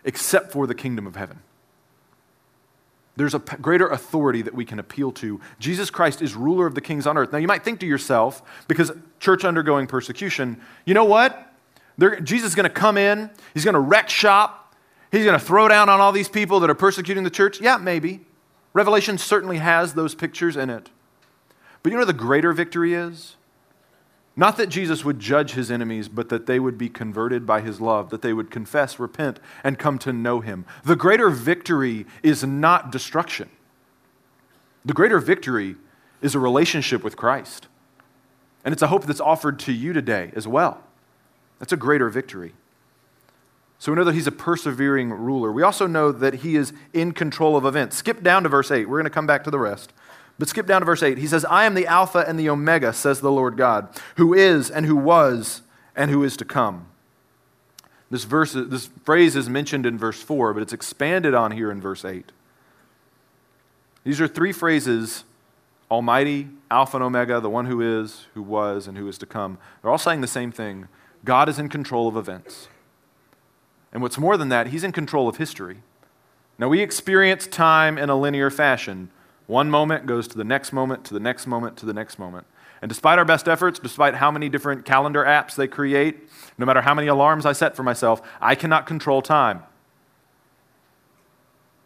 except 0.03 0.51
for 0.51 0.67
the 0.67 0.75
kingdom 0.75 1.07
of 1.07 1.15
heaven. 1.15 1.39
There's 3.15 3.35
a 3.35 3.39
greater 3.39 3.87
authority 3.87 4.41
that 4.41 4.55
we 4.55 4.65
can 4.65 4.79
appeal 4.79 5.11
to. 5.13 5.39
Jesus 5.59 5.91
Christ 5.91 6.21
is 6.21 6.35
ruler 6.35 6.65
of 6.65 6.73
the 6.73 6.81
kings 6.81 7.05
on 7.05 7.17
earth. 7.17 7.31
Now, 7.31 7.37
you 7.37 7.47
might 7.47 7.63
think 7.63 7.79
to 7.81 7.85
yourself, 7.85 8.41
because 8.67 8.91
church 9.19 9.45
undergoing 9.45 9.85
persecution, 9.85 10.59
you 10.85 10.95
know 10.95 11.03
what? 11.03 11.53
They're, 11.97 12.19
Jesus 12.19 12.49
is 12.49 12.55
going 12.55 12.67
to 12.67 12.73
come 12.73 12.97
in, 12.97 13.29
he's 13.53 13.63
going 13.63 13.75
to 13.75 13.79
wreck 13.79 14.09
shop, 14.09 14.75
he's 15.11 15.25
going 15.25 15.37
to 15.39 15.45
throw 15.45 15.67
down 15.67 15.89
on 15.89 15.99
all 15.99 16.11
these 16.11 16.29
people 16.29 16.59
that 16.61 16.71
are 16.71 16.75
persecuting 16.75 17.23
the 17.23 17.29
church. 17.29 17.61
Yeah, 17.61 17.77
maybe. 17.77 18.21
Revelation 18.73 19.19
certainly 19.19 19.57
has 19.59 19.93
those 19.93 20.15
pictures 20.15 20.57
in 20.57 20.71
it. 20.71 20.89
But 21.83 21.91
you 21.91 21.99
know 21.99 22.05
the 22.05 22.13
greater 22.13 22.51
victory 22.51 22.95
is? 22.95 23.35
Not 24.35 24.57
that 24.57 24.67
Jesus 24.67 25.05
would 25.05 25.19
judge 25.19 25.51
his 25.51 25.69
enemies, 25.69 26.09
but 26.09 26.29
that 26.29 26.47
they 26.47 26.59
would 26.59 26.77
be 26.77 26.89
converted 26.89 27.45
by 27.45 27.61
his 27.61 27.79
love, 27.79 28.09
that 28.09 28.23
they 28.23 28.33
would 28.33 28.49
confess, 28.49 28.97
repent, 28.97 29.39
and 29.63 29.77
come 29.77 29.99
to 29.99 30.11
know 30.11 30.39
him. 30.39 30.65
The 30.83 30.95
greater 30.95 31.29
victory 31.29 32.07
is 32.23 32.43
not 32.43 32.91
destruction. 32.91 33.49
The 34.83 34.93
greater 34.93 35.19
victory 35.19 35.75
is 36.21 36.33
a 36.33 36.39
relationship 36.39 37.03
with 37.03 37.15
Christ. 37.15 37.67
And 38.65 38.73
it's 38.73 38.81
a 38.81 38.87
hope 38.87 39.05
that's 39.05 39.21
offered 39.21 39.59
to 39.59 39.71
you 39.71 39.93
today 39.93 40.31
as 40.35 40.47
well. 40.47 40.81
That's 41.59 41.73
a 41.73 41.77
greater 41.77 42.09
victory. 42.09 42.53
So 43.77 43.91
we 43.91 43.97
know 43.97 44.05
that 44.05 44.15
he's 44.15 44.27
a 44.27 44.31
persevering 44.31 45.11
ruler. 45.11 45.51
We 45.51 45.61
also 45.61 45.87
know 45.87 46.11
that 46.11 46.35
he 46.35 46.55
is 46.55 46.71
in 46.93 47.11
control 47.11 47.57
of 47.57 47.65
events. 47.65 47.97
Skip 47.97 48.23
down 48.23 48.43
to 48.43 48.49
verse 48.49 48.71
8. 48.71 48.87
We're 48.87 48.97
going 48.97 49.03
to 49.03 49.09
come 49.09 49.27
back 49.27 49.43
to 49.43 49.51
the 49.51 49.59
rest. 49.59 49.91
But 50.39 50.49
skip 50.49 50.65
down 50.65 50.81
to 50.81 50.85
verse 50.85 51.03
8. 51.03 51.17
He 51.17 51.27
says, 51.27 51.45
I 51.45 51.65
am 51.65 51.75
the 51.75 51.87
Alpha 51.87 52.25
and 52.27 52.39
the 52.39 52.49
Omega, 52.49 52.91
says 52.93 53.21
the 53.21 53.31
Lord 53.31 53.55
God, 53.55 53.87
who 54.15 54.33
is 54.33 54.69
and 54.69 54.85
who 54.85 54.95
was 54.95 55.61
and 55.95 56.09
who 56.09 56.23
is 56.23 56.35
to 56.37 56.45
come. 56.45 56.87
This, 58.09 58.23
verse, 58.25 58.53
this 58.53 58.89
phrase 59.03 59.35
is 59.35 59.49
mentioned 59.49 59.85
in 59.85 59.97
verse 59.97 60.21
4, 60.21 60.53
but 60.53 60.63
it's 60.63 60.73
expanded 60.73 61.33
on 61.33 61.51
here 61.51 61.71
in 61.71 61.81
verse 61.81 62.05
8. 62.05 62.31
These 64.03 64.19
are 64.21 64.27
three 64.27 64.51
phrases 64.51 65.23
Almighty, 65.89 66.49
Alpha 66.71 66.97
and 66.97 67.03
Omega, 67.03 67.39
the 67.39 67.49
one 67.49 67.67
who 67.67 67.79
is, 67.81 68.25
who 68.33 68.41
was, 68.41 68.87
and 68.87 68.97
who 68.97 69.07
is 69.07 69.19
to 69.19 69.27
come. 69.27 69.59
They're 69.81 69.91
all 69.91 69.97
saying 69.99 70.21
the 70.21 70.27
same 70.27 70.51
thing 70.51 70.87
God 71.23 71.47
is 71.47 71.59
in 71.59 71.69
control 71.69 72.07
of 72.07 72.17
events. 72.17 72.67
And 73.91 74.01
what's 74.01 74.17
more 74.17 74.35
than 74.35 74.49
that, 74.49 74.67
He's 74.67 74.83
in 74.83 74.91
control 74.91 75.29
of 75.29 75.37
history. 75.37 75.83
Now, 76.57 76.67
we 76.67 76.81
experience 76.81 77.45
time 77.45 77.97
in 77.97 78.09
a 78.09 78.15
linear 78.15 78.49
fashion. 78.49 79.09
One 79.47 79.69
moment 79.69 80.05
goes 80.05 80.27
to 80.29 80.37
the 80.37 80.43
next 80.43 80.73
moment, 80.73 81.03
to 81.05 81.13
the 81.13 81.19
next 81.19 81.47
moment, 81.47 81.77
to 81.77 81.85
the 81.85 81.93
next 81.93 82.17
moment. 82.17 82.47
And 82.81 82.89
despite 82.89 83.17
our 83.17 83.25
best 83.25 83.47
efforts, 83.47 83.79
despite 83.79 84.15
how 84.15 84.29
many 84.29 84.49
different 84.49 84.85
calendar 84.85 85.23
apps 85.23 85.55
they 85.55 85.67
create, 85.67 86.29
no 86.57 86.65
matter 86.65 86.81
how 86.81 86.93
many 86.93 87.07
alarms 87.07 87.45
I 87.45 87.53
set 87.53 87.75
for 87.75 87.83
myself, 87.83 88.21
I 88.41 88.55
cannot 88.55 88.85
control 88.85 89.21
time. 89.21 89.63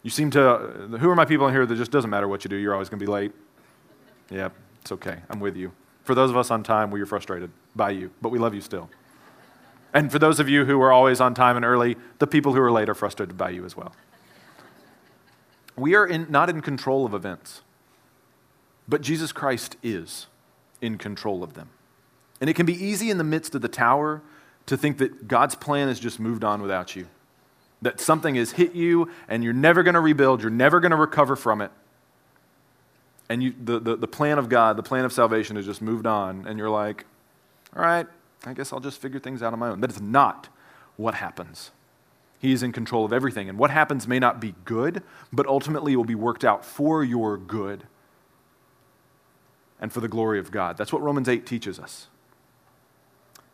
You 0.01 0.09
seem 0.09 0.31
to, 0.31 0.57
who 0.99 1.09
are 1.09 1.15
my 1.15 1.25
people 1.25 1.47
in 1.47 1.53
here 1.53 1.65
that 1.65 1.75
just 1.75 1.91
doesn't 1.91 2.09
matter 2.09 2.27
what 2.27 2.43
you 2.43 2.49
do, 2.49 2.55
you're 2.55 2.73
always 2.73 2.89
going 2.89 2.99
to 2.99 3.05
be 3.05 3.11
late? 3.11 3.31
Yeah, 4.29 4.49
it's 4.81 4.91
okay. 4.91 5.17
I'm 5.29 5.39
with 5.39 5.55
you. 5.55 5.71
For 6.03 6.15
those 6.15 6.29
of 6.29 6.37
us 6.37 6.49
on 6.49 6.63
time, 6.63 6.91
we 6.91 7.01
are 7.01 7.05
frustrated 7.05 7.51
by 7.75 7.91
you, 7.91 8.11
but 8.21 8.29
we 8.29 8.39
love 8.39 8.53
you 8.53 8.61
still. 8.61 8.89
And 9.93 10.11
for 10.11 10.19
those 10.19 10.39
of 10.39 10.47
you 10.47 10.65
who 10.65 10.81
are 10.81 10.91
always 10.91 11.19
on 11.19 11.33
time 11.33 11.57
and 11.57 11.65
early, 11.65 11.97
the 12.19 12.27
people 12.27 12.53
who 12.53 12.61
are 12.61 12.71
late 12.71 12.89
are 12.89 12.95
frustrated 12.95 13.37
by 13.37 13.49
you 13.49 13.65
as 13.65 13.75
well. 13.75 13.93
We 15.77 15.95
are 15.95 16.05
in, 16.05 16.27
not 16.29 16.49
in 16.49 16.61
control 16.61 17.05
of 17.05 17.13
events, 17.13 17.61
but 18.87 19.01
Jesus 19.01 19.31
Christ 19.31 19.77
is 19.83 20.27
in 20.81 20.97
control 20.97 21.43
of 21.43 21.53
them. 21.53 21.69
And 22.41 22.49
it 22.49 22.55
can 22.55 22.65
be 22.65 22.73
easy 22.73 23.09
in 23.09 23.17
the 23.17 23.23
midst 23.23 23.55
of 23.55 23.61
the 23.61 23.67
tower 23.67 24.21
to 24.65 24.75
think 24.75 24.97
that 24.97 25.27
God's 25.27 25.55
plan 25.55 25.87
has 25.87 25.99
just 25.99 26.19
moved 26.19 26.43
on 26.43 26.61
without 26.61 26.95
you, 26.95 27.07
that 27.81 27.99
something 27.99 28.35
has 28.35 28.51
hit 28.51 28.73
you 28.73 29.09
and 29.27 29.43
you're 29.43 29.53
never 29.53 29.83
going 29.83 29.93
to 29.93 29.99
rebuild, 29.99 30.41
you're 30.41 30.51
never 30.51 30.79
going 30.79 30.91
to 30.91 30.97
recover 30.97 31.35
from 31.35 31.61
it. 31.61 31.71
And 33.29 33.43
you, 33.43 33.53
the, 33.61 33.79
the, 33.79 33.95
the 33.97 34.07
plan 34.07 34.39
of 34.39 34.49
God, 34.49 34.77
the 34.77 34.83
plan 34.83 35.05
of 35.05 35.11
salvation 35.11 35.57
has 35.57 35.65
just 35.65 35.81
moved 35.81 36.07
on, 36.07 36.47
and 36.47 36.57
you're 36.57 36.69
like, 36.69 37.05
all 37.75 37.81
right, 37.81 38.07
I 38.45 38.53
guess 38.53 38.71
I'll 38.71 38.79
just 38.79 39.01
figure 39.01 39.19
things 39.19 39.43
out 39.43 39.51
on 39.51 39.59
my 39.59 39.69
own. 39.69 39.81
That 39.81 39.91
is 39.91 40.01
not 40.01 40.47
what 40.95 41.15
happens. 41.15 41.71
He 42.39 42.51
is 42.51 42.61
in 42.63 42.71
control 42.71 43.03
of 43.03 43.11
everything. 43.11 43.49
And 43.49 43.57
what 43.57 43.71
happens 43.71 44.07
may 44.07 44.19
not 44.19 44.39
be 44.39 44.53
good, 44.65 45.01
but 45.33 45.47
ultimately 45.47 45.93
it 45.93 45.95
will 45.95 46.03
be 46.03 46.15
worked 46.15 46.45
out 46.45 46.63
for 46.63 47.03
your 47.03 47.37
good 47.37 47.83
and 49.79 49.91
for 49.91 50.01
the 50.01 50.07
glory 50.07 50.39
of 50.39 50.51
God. 50.51 50.77
That's 50.77 50.93
what 50.93 51.01
Romans 51.01 51.27
8 51.27 51.45
teaches 51.45 51.79
us. 51.79 52.07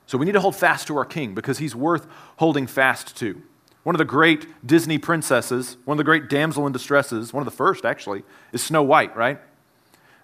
So 0.06 0.18
we 0.18 0.26
need 0.26 0.34
to 0.34 0.42
hold 0.42 0.56
fast 0.56 0.88
to 0.88 0.98
our 0.98 1.06
king 1.06 1.34
because 1.34 1.60
he's 1.60 1.76
worth 1.76 2.08
holding 2.38 2.68
fast 2.68 3.16
to. 3.18 3.42
One 3.84 3.96
of 3.96 4.00
the 4.00 4.06
great 4.06 4.66
Disney 4.66 4.98
princesses, 4.98 5.78
one 5.86 5.96
of 5.96 5.98
the 5.98 6.04
great 6.04 6.30
damsel 6.30 6.68
in 6.68 6.74
distresses, 6.74 7.34
one 7.34 7.42
of 7.42 7.46
the 7.46 7.56
first 7.56 7.86
actually, 7.86 8.24
is 8.52 8.64
Snow 8.64 8.84
White, 8.84 9.16
right? 9.16 9.40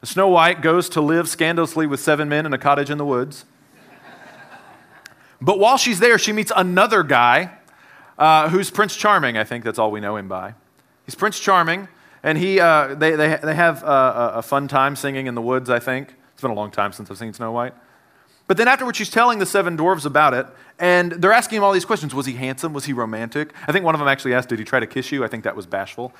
Snow 0.03 0.29
White 0.29 0.61
goes 0.61 0.87
to 0.89 1.01
live 1.01 1.27
scandalously 1.27 1.85
with 1.85 1.99
seven 1.99 2.29
men 2.29 2.45
in 2.45 2.53
a 2.53 2.57
cottage 2.57 2.89
in 2.89 2.97
the 2.97 3.05
woods. 3.05 3.45
But 5.41 5.59
while 5.59 5.77
she's 5.77 5.99
there, 5.99 6.17
she 6.17 6.33
meets 6.33 6.51
another 6.55 7.03
guy 7.03 7.58
uh, 8.19 8.49
who's 8.49 8.69
Prince 8.69 8.95
Charming. 8.95 9.37
I 9.37 9.43
think 9.43 9.63
that's 9.63 9.79
all 9.79 9.89
we 9.89 9.99
know 9.99 10.17
him 10.17 10.27
by. 10.27 10.53
He's 11.05 11.15
Prince 11.15 11.39
Charming, 11.39 11.87
and 12.21 12.37
he, 12.37 12.59
uh, 12.59 12.93
they, 12.93 13.15
they, 13.15 13.39
they 13.41 13.55
have 13.55 13.83
uh, 13.83 14.33
a 14.35 14.41
fun 14.43 14.67
time 14.67 14.95
singing 14.95 15.25
in 15.25 15.33
the 15.33 15.41
woods, 15.41 15.69
I 15.69 15.79
think. 15.79 16.13
It's 16.33 16.41
been 16.41 16.51
a 16.51 16.55
long 16.55 16.69
time 16.69 16.91
since 16.91 17.09
I've 17.09 17.17
seen 17.17 17.33
Snow 17.33 17.51
White. 17.51 17.73
But 18.45 18.57
then 18.57 18.67
afterwards, 18.67 18.97
she's 18.97 19.09
telling 19.09 19.39
the 19.39 19.45
seven 19.45 19.77
dwarves 19.77 20.05
about 20.05 20.33
it, 20.33 20.45
and 20.77 21.13
they're 21.13 21.31
asking 21.31 21.57
him 21.57 21.63
all 21.63 21.71
these 21.71 21.85
questions. 21.85 22.13
Was 22.13 22.25
he 22.25 22.33
handsome? 22.33 22.73
Was 22.73 22.85
he 22.85 22.93
romantic? 22.93 23.53
I 23.67 23.71
think 23.71 23.85
one 23.85 23.95
of 23.95 23.99
them 23.99 24.07
actually 24.07 24.33
asked, 24.33 24.49
Did 24.49 24.59
he 24.59 24.65
try 24.65 24.79
to 24.79 24.87
kiss 24.87 25.11
you? 25.11 25.23
I 25.23 25.27
think 25.27 25.43
that 25.45 25.55
was 25.55 25.65
bashful. 25.65 26.13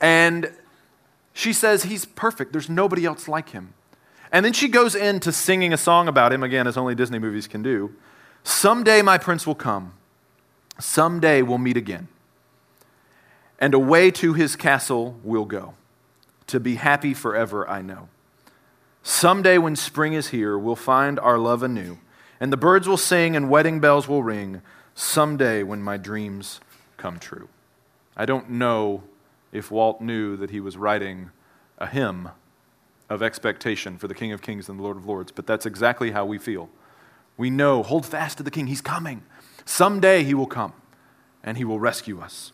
And 0.00 0.52
she 1.32 1.52
says, 1.52 1.84
He's 1.84 2.04
perfect. 2.04 2.52
There's 2.52 2.70
nobody 2.70 3.04
else 3.04 3.28
like 3.28 3.50
him. 3.50 3.74
And 4.30 4.44
then 4.44 4.52
she 4.52 4.68
goes 4.68 4.94
into 4.94 5.32
singing 5.32 5.72
a 5.72 5.76
song 5.76 6.08
about 6.08 6.32
him, 6.32 6.42
again, 6.42 6.66
as 6.66 6.76
only 6.76 6.94
Disney 6.94 7.18
movies 7.18 7.46
can 7.46 7.62
do. 7.62 7.94
Someday 8.44 9.02
my 9.02 9.18
prince 9.18 9.46
will 9.46 9.54
come. 9.54 9.94
Someday 10.78 11.42
we'll 11.42 11.58
meet 11.58 11.76
again. 11.76 12.08
And 13.58 13.74
away 13.74 14.10
to 14.12 14.34
his 14.34 14.56
castle 14.56 15.18
we'll 15.22 15.44
go. 15.44 15.74
To 16.48 16.60
be 16.60 16.76
happy 16.76 17.14
forever, 17.14 17.68
I 17.68 17.82
know. 17.82 18.08
Someday 19.02 19.58
when 19.58 19.76
spring 19.76 20.14
is 20.14 20.28
here, 20.28 20.58
we'll 20.58 20.76
find 20.76 21.18
our 21.20 21.38
love 21.38 21.62
anew. 21.62 21.98
And 22.40 22.52
the 22.52 22.56
birds 22.56 22.88
will 22.88 22.96
sing 22.96 23.36
and 23.36 23.48
wedding 23.48 23.80
bells 23.80 24.08
will 24.08 24.22
ring. 24.22 24.62
Someday 24.94 25.62
when 25.62 25.82
my 25.82 25.96
dreams 25.96 26.60
come 26.96 27.18
true. 27.18 27.48
I 28.16 28.26
don't 28.26 28.50
know 28.50 29.02
if 29.52 29.70
Walt 29.70 30.00
knew 30.00 30.36
that 30.36 30.50
he 30.50 30.60
was 30.60 30.76
writing 30.76 31.30
a 31.78 31.86
hymn 31.86 32.30
of 33.10 33.22
expectation 33.22 33.98
for 33.98 34.08
the 34.08 34.14
King 34.14 34.32
of 34.32 34.42
Kings 34.42 34.68
and 34.68 34.78
the 34.78 34.82
Lord 34.82 34.96
of 34.96 35.06
Lords, 35.06 35.32
but 35.32 35.46
that's 35.46 35.66
exactly 35.66 36.10
how 36.10 36.24
we 36.24 36.38
feel. 36.38 36.68
We 37.36 37.50
know, 37.50 37.82
hold 37.82 38.06
fast 38.06 38.38
to 38.38 38.42
the 38.42 38.50
king. 38.50 38.68
He's 38.68 38.80
coming. 38.80 39.22
Someday 39.64 40.24
he 40.24 40.34
will 40.34 40.46
come 40.46 40.72
and 41.42 41.56
he 41.56 41.64
will 41.64 41.78
rescue 41.78 42.20
us. 42.20 42.52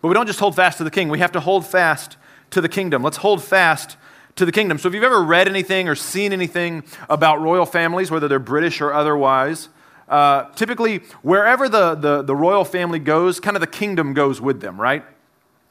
But 0.00 0.08
we 0.08 0.14
don't 0.14 0.26
just 0.26 0.40
hold 0.40 0.54
fast 0.54 0.78
to 0.78 0.84
the 0.84 0.90
king, 0.90 1.08
we 1.08 1.18
have 1.18 1.32
to 1.32 1.40
hold 1.40 1.66
fast 1.66 2.16
to 2.50 2.60
the 2.60 2.68
kingdom. 2.68 3.02
Let's 3.02 3.16
hold 3.18 3.42
fast 3.42 3.96
to 4.36 4.44
the 4.44 4.52
kingdom. 4.52 4.78
So 4.78 4.88
if 4.88 4.94
you've 4.94 5.04
ever 5.04 5.22
read 5.22 5.48
anything 5.48 5.88
or 5.88 5.94
seen 5.94 6.32
anything 6.32 6.84
about 7.08 7.40
royal 7.40 7.66
families, 7.66 8.10
whether 8.10 8.28
they're 8.28 8.38
British 8.38 8.80
or 8.80 8.92
otherwise, 8.92 9.68
uh, 10.08 10.50
typically 10.50 10.98
wherever 11.22 11.68
the, 11.68 11.94
the, 11.94 12.22
the 12.22 12.34
royal 12.34 12.64
family 12.64 12.98
goes, 12.98 13.40
kind 13.40 13.56
of 13.56 13.60
the 13.60 13.66
kingdom 13.66 14.12
goes 14.12 14.40
with 14.40 14.60
them, 14.60 14.80
right? 14.80 15.04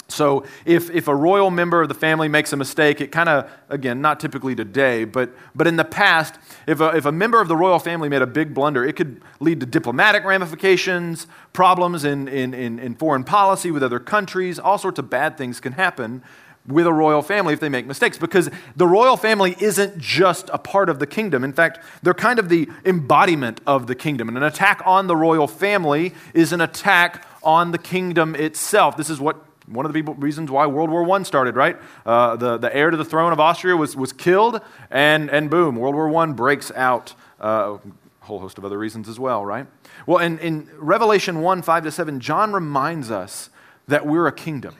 So, 0.09 0.45
if, 0.65 0.91
if 0.91 1.07
a 1.07 1.15
royal 1.15 1.49
member 1.49 1.81
of 1.81 1.87
the 1.87 1.95
family 1.95 2.27
makes 2.27 2.53
a 2.53 2.57
mistake, 2.57 3.01
it 3.01 3.11
kind 3.11 3.29
of, 3.29 3.49
again, 3.69 4.01
not 4.01 4.19
typically 4.19 4.53
today, 4.53 5.05
but, 5.05 5.31
but 5.55 5.65
in 5.65 5.75
the 5.75 5.85
past, 5.85 6.35
if 6.67 6.81
a, 6.81 6.95
if 6.95 7.05
a 7.05 7.11
member 7.11 7.41
of 7.41 7.47
the 7.47 7.55
royal 7.55 7.79
family 7.79 8.09
made 8.09 8.21
a 8.21 8.27
big 8.27 8.53
blunder, 8.53 8.85
it 8.85 8.95
could 8.95 9.21
lead 9.39 9.59
to 9.61 9.65
diplomatic 9.65 10.23
ramifications, 10.23 11.25
problems 11.53 12.03
in, 12.03 12.27
in, 12.27 12.53
in, 12.53 12.79
in 12.79 12.95
foreign 12.95 13.23
policy 13.23 13.71
with 13.71 13.81
other 13.81 13.99
countries. 13.99 14.59
All 14.59 14.77
sorts 14.77 14.99
of 14.99 15.09
bad 15.09 15.37
things 15.37 15.59
can 15.59 15.73
happen 15.73 16.21
with 16.67 16.87
a 16.87 16.93
royal 16.93 17.21
family 17.21 17.53
if 17.53 17.59
they 17.59 17.69
make 17.69 17.85
mistakes 17.85 18.17
because 18.17 18.49
the 18.75 18.87
royal 18.87 19.17
family 19.17 19.55
isn't 19.59 19.97
just 19.97 20.49
a 20.53 20.57
part 20.57 20.89
of 20.89 20.99
the 20.99 21.07
kingdom. 21.07 21.43
In 21.43 21.53
fact, 21.53 21.79
they're 22.01 22.13
kind 22.13 22.39
of 22.39 22.49
the 22.49 22.69
embodiment 22.85 23.61
of 23.67 23.87
the 23.87 23.95
kingdom. 23.95 24.29
And 24.29 24.37
an 24.37 24.43
attack 24.43 24.81
on 24.85 25.07
the 25.07 25.15
royal 25.15 25.47
family 25.47 26.13
is 26.33 26.53
an 26.53 26.61
attack 26.61 27.25
on 27.43 27.71
the 27.71 27.77
kingdom 27.77 28.35
itself. 28.35 28.95
This 28.95 29.09
is 29.09 29.19
what 29.19 29.52
one 29.67 29.85
of 29.85 29.93
the 29.93 30.01
reasons 30.01 30.51
why 30.51 30.65
World 30.67 30.89
War 30.89 31.09
I 31.09 31.23
started, 31.23 31.55
right? 31.55 31.77
Uh, 32.05 32.35
the, 32.35 32.57
the 32.57 32.75
heir 32.75 32.91
to 32.91 32.97
the 32.97 33.05
throne 33.05 33.31
of 33.31 33.39
Austria 33.39 33.75
was, 33.75 33.95
was 33.95 34.11
killed, 34.11 34.61
and, 34.91 35.29
and 35.29 35.49
boom, 35.49 35.75
World 35.75 35.95
War 35.95 36.15
I 36.23 36.25
breaks 36.31 36.71
out. 36.71 37.13
Uh, 37.39 37.77
a 38.23 38.25
whole 38.25 38.39
host 38.39 38.57
of 38.57 38.63
other 38.63 38.77
reasons 38.77 39.09
as 39.09 39.19
well, 39.19 39.45
right? 39.45 39.67
Well, 40.07 40.19
in, 40.19 40.39
in 40.39 40.69
Revelation 40.77 41.41
1 41.41 41.61
5 41.61 41.83
to 41.83 41.91
7, 41.91 42.19
John 42.21 42.53
reminds 42.53 43.11
us 43.11 43.49
that 43.87 44.05
we're 44.05 44.27
a 44.27 44.31
kingdom. 44.31 44.75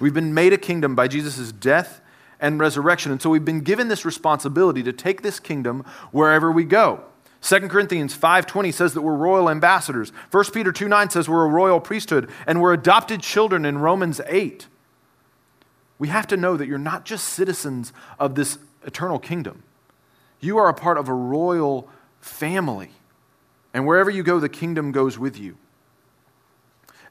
We've 0.00 0.14
been 0.14 0.34
made 0.34 0.52
a 0.52 0.58
kingdom 0.58 0.94
by 0.94 1.08
Jesus' 1.08 1.52
death 1.52 2.00
and 2.40 2.60
resurrection. 2.60 3.12
And 3.12 3.20
so 3.20 3.30
we've 3.30 3.44
been 3.44 3.60
given 3.60 3.88
this 3.88 4.04
responsibility 4.04 4.82
to 4.82 4.92
take 4.92 5.22
this 5.22 5.40
kingdom 5.40 5.84
wherever 6.12 6.52
we 6.52 6.64
go. 6.64 7.04
2 7.40 7.68
Corinthians 7.68 8.16
5:20 8.16 8.72
says 8.72 8.94
that 8.94 9.02
we're 9.02 9.14
royal 9.14 9.48
ambassadors. 9.48 10.12
1 10.30 10.52
Peter 10.52 10.72
2:9 10.72 11.10
says 11.10 11.28
we're 11.28 11.44
a 11.44 11.48
royal 11.48 11.80
priesthood 11.80 12.30
and 12.46 12.60
we're 12.60 12.72
adopted 12.72 13.20
children 13.20 13.64
in 13.64 13.78
Romans 13.78 14.20
8. 14.26 14.66
We 15.98 16.08
have 16.08 16.26
to 16.28 16.36
know 16.36 16.56
that 16.56 16.66
you're 16.66 16.78
not 16.78 17.04
just 17.04 17.28
citizens 17.28 17.92
of 18.18 18.34
this 18.34 18.58
eternal 18.84 19.18
kingdom. 19.18 19.62
You 20.40 20.58
are 20.58 20.68
a 20.68 20.74
part 20.74 20.98
of 20.98 21.08
a 21.08 21.14
royal 21.14 21.88
family. 22.20 22.90
And 23.74 23.86
wherever 23.86 24.10
you 24.10 24.22
go, 24.22 24.40
the 24.40 24.48
kingdom 24.48 24.92
goes 24.92 25.18
with 25.18 25.38
you. 25.38 25.56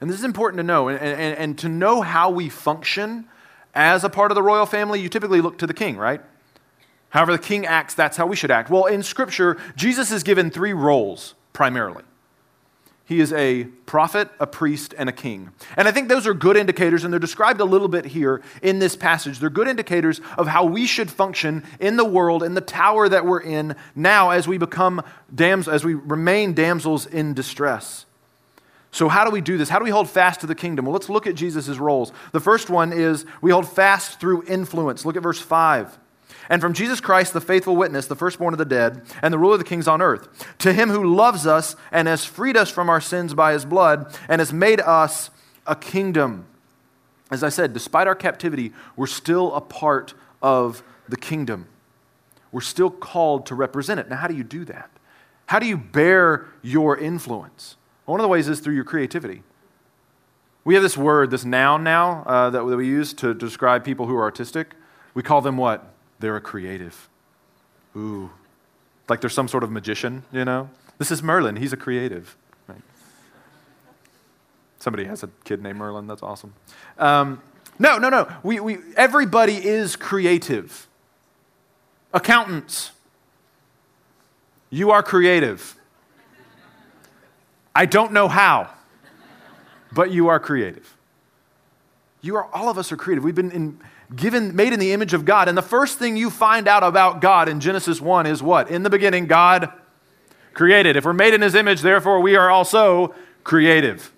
And 0.00 0.08
this 0.08 0.18
is 0.18 0.24
important 0.24 0.58
to 0.58 0.62
know. 0.62 0.88
And, 0.88 0.98
and, 0.98 1.38
and 1.38 1.58
to 1.58 1.68
know 1.68 2.02
how 2.02 2.30
we 2.30 2.48
function 2.48 3.26
as 3.74 4.04
a 4.04 4.08
part 4.08 4.30
of 4.30 4.34
the 4.34 4.42
royal 4.42 4.66
family, 4.66 5.00
you 5.00 5.08
typically 5.08 5.40
look 5.40 5.58
to 5.58 5.66
the 5.66 5.74
king, 5.74 5.96
right? 5.96 6.20
However, 7.10 7.32
the 7.32 7.38
king 7.38 7.66
acts, 7.66 7.94
that's 7.94 8.16
how 8.16 8.26
we 8.26 8.36
should 8.36 8.50
act. 8.50 8.70
Well, 8.70 8.84
in 8.84 9.02
Scripture, 9.02 9.56
Jesus 9.76 10.12
is 10.12 10.22
given 10.22 10.50
three 10.50 10.72
roles 10.72 11.34
primarily. 11.52 12.04
He 13.08 13.20
is 13.20 13.32
a 13.32 13.64
prophet, 13.86 14.28
a 14.38 14.46
priest, 14.46 14.94
and 14.98 15.08
a 15.08 15.12
king. 15.12 15.48
And 15.78 15.88
I 15.88 15.92
think 15.92 16.10
those 16.10 16.26
are 16.26 16.34
good 16.34 16.58
indicators, 16.58 17.04
and 17.04 17.12
they're 17.12 17.18
described 17.18 17.58
a 17.58 17.64
little 17.64 17.88
bit 17.88 18.04
here 18.04 18.42
in 18.60 18.80
this 18.80 18.96
passage. 18.96 19.38
They're 19.38 19.48
good 19.48 19.66
indicators 19.66 20.20
of 20.36 20.46
how 20.46 20.66
we 20.66 20.84
should 20.84 21.10
function 21.10 21.64
in 21.80 21.96
the 21.96 22.04
world, 22.04 22.42
in 22.42 22.52
the 22.52 22.60
tower 22.60 23.08
that 23.08 23.24
we're 23.24 23.40
in 23.40 23.76
now 23.96 24.28
as 24.28 24.46
we 24.46 24.58
become 24.58 25.02
dams, 25.34 25.68
as 25.68 25.86
we 25.86 25.94
remain 25.94 26.52
damsels 26.52 27.06
in 27.06 27.32
distress. 27.32 28.04
So, 28.90 29.08
how 29.08 29.24
do 29.24 29.30
we 29.30 29.40
do 29.40 29.56
this? 29.56 29.70
How 29.70 29.78
do 29.78 29.84
we 29.84 29.90
hold 29.90 30.10
fast 30.10 30.40
to 30.40 30.46
the 30.46 30.54
kingdom? 30.54 30.84
Well, 30.84 30.92
let's 30.92 31.08
look 31.08 31.26
at 31.26 31.34
Jesus' 31.34 31.78
roles. 31.78 32.12
The 32.32 32.40
first 32.40 32.68
one 32.68 32.92
is 32.92 33.24
we 33.40 33.50
hold 33.50 33.66
fast 33.66 34.20
through 34.20 34.44
influence. 34.46 35.06
Look 35.06 35.16
at 35.16 35.22
verse 35.22 35.40
5 35.40 35.98
and 36.48 36.60
from 36.60 36.72
Jesus 36.72 37.00
Christ, 37.00 37.32
the 37.32 37.40
faithful 37.40 37.76
witness, 37.76 38.06
the 38.06 38.16
firstborn 38.16 38.54
of 38.54 38.58
the 38.58 38.64
dead, 38.64 39.02
and 39.22 39.32
the 39.32 39.38
ruler 39.38 39.54
of 39.54 39.60
the 39.60 39.64
kings 39.64 39.86
on 39.86 40.00
earth, 40.00 40.28
to 40.58 40.72
him 40.72 40.88
who 40.88 41.14
loves 41.14 41.46
us 41.46 41.76
and 41.92 42.08
has 42.08 42.24
freed 42.24 42.56
us 42.56 42.70
from 42.70 42.88
our 42.88 43.00
sins 43.00 43.34
by 43.34 43.52
his 43.52 43.64
blood 43.64 44.16
and 44.28 44.40
has 44.40 44.52
made 44.52 44.80
us 44.80 45.30
a 45.66 45.76
kingdom. 45.76 46.46
As 47.30 47.44
I 47.44 47.50
said, 47.50 47.72
despite 47.74 48.06
our 48.06 48.14
captivity, 48.14 48.72
we're 48.96 49.06
still 49.06 49.54
a 49.54 49.60
part 49.60 50.14
of 50.40 50.82
the 51.08 51.16
kingdom. 51.16 51.66
We're 52.50 52.60
still 52.62 52.90
called 52.90 53.44
to 53.46 53.54
represent 53.54 54.00
it. 54.00 54.08
Now, 54.08 54.16
how 54.16 54.28
do 54.28 54.34
you 54.34 54.44
do 54.44 54.64
that? 54.64 54.90
How 55.46 55.58
do 55.58 55.66
you 55.66 55.76
bear 55.76 56.46
your 56.62 56.96
influence? 56.96 57.76
One 58.06 58.20
of 58.20 58.24
the 58.24 58.28
ways 58.28 58.48
is 58.48 58.60
through 58.60 58.74
your 58.74 58.84
creativity. 58.84 59.42
We 60.64 60.74
have 60.74 60.82
this 60.82 60.96
word, 60.96 61.30
this 61.30 61.44
noun 61.44 61.84
now, 61.84 62.22
uh, 62.24 62.50
that, 62.50 62.64
we 62.64 62.86
use 62.86 63.12
to 63.14 63.34
describe 63.34 63.84
people 63.84 64.06
who 64.06 64.14
are 64.16 64.22
artistic. 64.22 64.74
We 65.14 65.22
call 65.22 65.40
them 65.40 65.56
what? 65.56 65.94
They're 66.18 66.36
a 66.36 66.40
creative. 66.40 67.08
Ooh. 67.96 68.30
Like 69.08 69.20
there's 69.20 69.34
some 69.34 69.48
sort 69.48 69.62
of 69.62 69.70
magician, 69.70 70.24
you 70.32 70.44
know? 70.44 70.68
This 70.98 71.10
is 71.10 71.22
Merlin. 71.22 71.56
He's 71.56 71.72
a 71.72 71.76
creative. 71.76 72.36
Right? 72.66 72.82
Somebody 74.78 75.04
has 75.04 75.22
a 75.22 75.30
kid 75.44 75.62
named 75.62 75.78
Merlin. 75.78 76.06
That's 76.06 76.22
awesome. 76.22 76.54
Um, 76.98 77.40
no, 77.78 77.98
no, 77.98 78.08
no. 78.08 78.28
We, 78.42 78.60
we, 78.60 78.78
everybody 78.96 79.54
is 79.54 79.96
creative. 79.96 80.86
Accountants, 82.12 82.90
you 84.70 84.90
are 84.90 85.02
creative. 85.02 85.76
I 87.74 87.86
don't 87.86 88.12
know 88.12 88.26
how, 88.28 88.70
but 89.92 90.10
you 90.10 90.28
are 90.28 90.40
creative. 90.40 90.96
You 92.20 92.36
are, 92.36 92.46
all 92.52 92.68
of 92.68 92.76
us 92.76 92.90
are 92.90 92.96
creative. 92.96 93.22
We've 93.22 93.34
been 93.34 93.52
in, 93.52 93.78
given, 94.14 94.56
made 94.56 94.72
in 94.72 94.80
the 94.80 94.92
image 94.92 95.14
of 95.14 95.24
God. 95.24 95.48
And 95.48 95.56
the 95.56 95.62
first 95.62 95.98
thing 95.98 96.16
you 96.16 96.30
find 96.30 96.66
out 96.68 96.82
about 96.82 97.20
God 97.20 97.48
in 97.48 97.60
Genesis 97.60 98.00
1 98.00 98.26
is 98.26 98.42
what? 98.42 98.70
In 98.70 98.82
the 98.82 98.90
beginning, 98.90 99.26
God 99.26 99.72
created. 100.54 100.96
If 100.96 101.04
we're 101.04 101.12
made 101.12 101.34
in 101.34 101.42
his 101.42 101.54
image, 101.54 101.82
therefore 101.82 102.20
we 102.20 102.36
are 102.36 102.50
also 102.50 103.14
creative. 103.44 104.12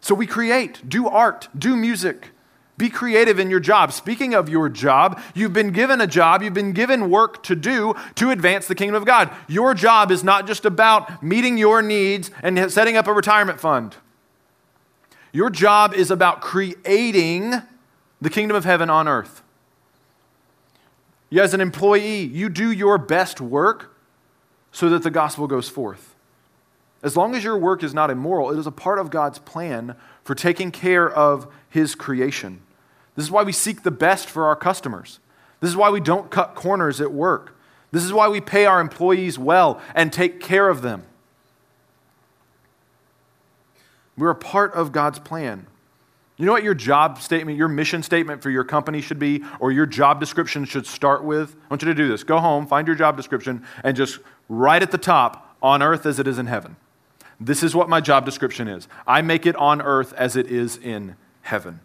So 0.00 0.14
we 0.14 0.26
create, 0.26 0.88
do 0.88 1.08
art, 1.08 1.48
do 1.56 1.76
music. 1.76 2.30
Be 2.76 2.88
creative 2.88 3.40
in 3.40 3.50
your 3.50 3.58
job. 3.58 3.92
Speaking 3.92 4.34
of 4.34 4.48
your 4.48 4.68
job, 4.68 5.20
you've 5.34 5.52
been 5.52 5.72
given 5.72 6.00
a 6.00 6.06
job, 6.06 6.42
you've 6.42 6.54
been 6.54 6.72
given 6.72 7.10
work 7.10 7.42
to 7.44 7.56
do 7.56 7.94
to 8.14 8.30
advance 8.30 8.68
the 8.68 8.76
kingdom 8.76 8.94
of 8.94 9.04
God. 9.04 9.34
Your 9.48 9.74
job 9.74 10.12
is 10.12 10.22
not 10.22 10.46
just 10.46 10.64
about 10.64 11.20
meeting 11.20 11.58
your 11.58 11.82
needs 11.82 12.30
and 12.40 12.70
setting 12.70 12.96
up 12.96 13.08
a 13.08 13.12
retirement 13.12 13.58
fund. 13.58 13.96
Your 15.32 15.50
job 15.50 15.92
is 15.92 16.12
about 16.12 16.40
creating 16.40 17.62
the 18.20 18.30
kingdom 18.30 18.56
of 18.56 18.64
heaven 18.64 18.90
on 18.90 19.08
earth. 19.08 19.42
You, 21.30 21.42
as 21.42 21.54
an 21.54 21.60
employee, 21.60 22.22
you 22.22 22.48
do 22.48 22.70
your 22.70 22.98
best 22.98 23.40
work 23.40 23.96
so 24.72 24.88
that 24.88 25.02
the 25.02 25.10
gospel 25.10 25.46
goes 25.46 25.68
forth. 25.68 26.14
As 27.02 27.16
long 27.16 27.34
as 27.34 27.44
your 27.44 27.56
work 27.56 27.82
is 27.82 27.94
not 27.94 28.10
immoral, 28.10 28.50
it 28.50 28.58
is 28.58 28.66
a 28.66 28.72
part 28.72 28.98
of 28.98 29.10
God's 29.10 29.38
plan 29.38 29.94
for 30.24 30.34
taking 30.34 30.70
care 30.70 31.08
of 31.08 31.46
His 31.68 31.94
creation. 31.94 32.60
This 33.14 33.26
is 33.26 33.30
why 33.30 33.42
we 33.42 33.52
seek 33.52 33.82
the 33.82 33.90
best 33.90 34.28
for 34.28 34.46
our 34.46 34.56
customers. 34.56 35.20
This 35.60 35.70
is 35.70 35.76
why 35.76 35.90
we 35.90 36.00
don't 36.00 36.30
cut 36.30 36.54
corners 36.54 37.00
at 37.00 37.12
work. 37.12 37.56
This 37.90 38.04
is 38.04 38.12
why 38.12 38.28
we 38.28 38.40
pay 38.40 38.66
our 38.66 38.80
employees 38.80 39.38
well 39.38 39.80
and 39.94 40.12
take 40.12 40.40
care 40.40 40.68
of 40.68 40.82
them. 40.82 41.04
We're 44.16 44.30
a 44.30 44.34
part 44.34 44.72
of 44.74 44.92
God's 44.92 45.18
plan. 45.18 45.66
You 46.38 46.46
know 46.46 46.52
what 46.52 46.62
your 46.62 46.74
job 46.74 47.20
statement, 47.20 47.58
your 47.58 47.66
mission 47.66 48.02
statement 48.04 48.42
for 48.42 48.50
your 48.50 48.62
company 48.62 49.00
should 49.00 49.18
be, 49.18 49.42
or 49.58 49.72
your 49.72 49.86
job 49.86 50.20
description 50.20 50.64
should 50.64 50.86
start 50.86 51.24
with? 51.24 51.56
I 51.64 51.66
want 51.68 51.82
you 51.82 51.88
to 51.88 51.94
do 51.94 52.06
this. 52.06 52.22
Go 52.22 52.38
home, 52.38 52.66
find 52.66 52.86
your 52.86 52.94
job 52.94 53.16
description, 53.16 53.64
and 53.82 53.96
just 53.96 54.20
write 54.48 54.82
at 54.82 54.92
the 54.92 54.98
top, 54.98 55.56
on 55.60 55.82
earth 55.82 56.06
as 56.06 56.20
it 56.20 56.28
is 56.28 56.38
in 56.38 56.46
heaven. 56.46 56.76
This 57.40 57.64
is 57.64 57.74
what 57.74 57.88
my 57.88 58.00
job 58.00 58.24
description 58.24 58.68
is. 58.68 58.86
I 59.06 59.22
make 59.22 59.46
it 59.46 59.56
on 59.56 59.82
earth 59.82 60.12
as 60.12 60.36
it 60.36 60.46
is 60.46 60.76
in 60.76 61.16
heaven. 61.42 61.80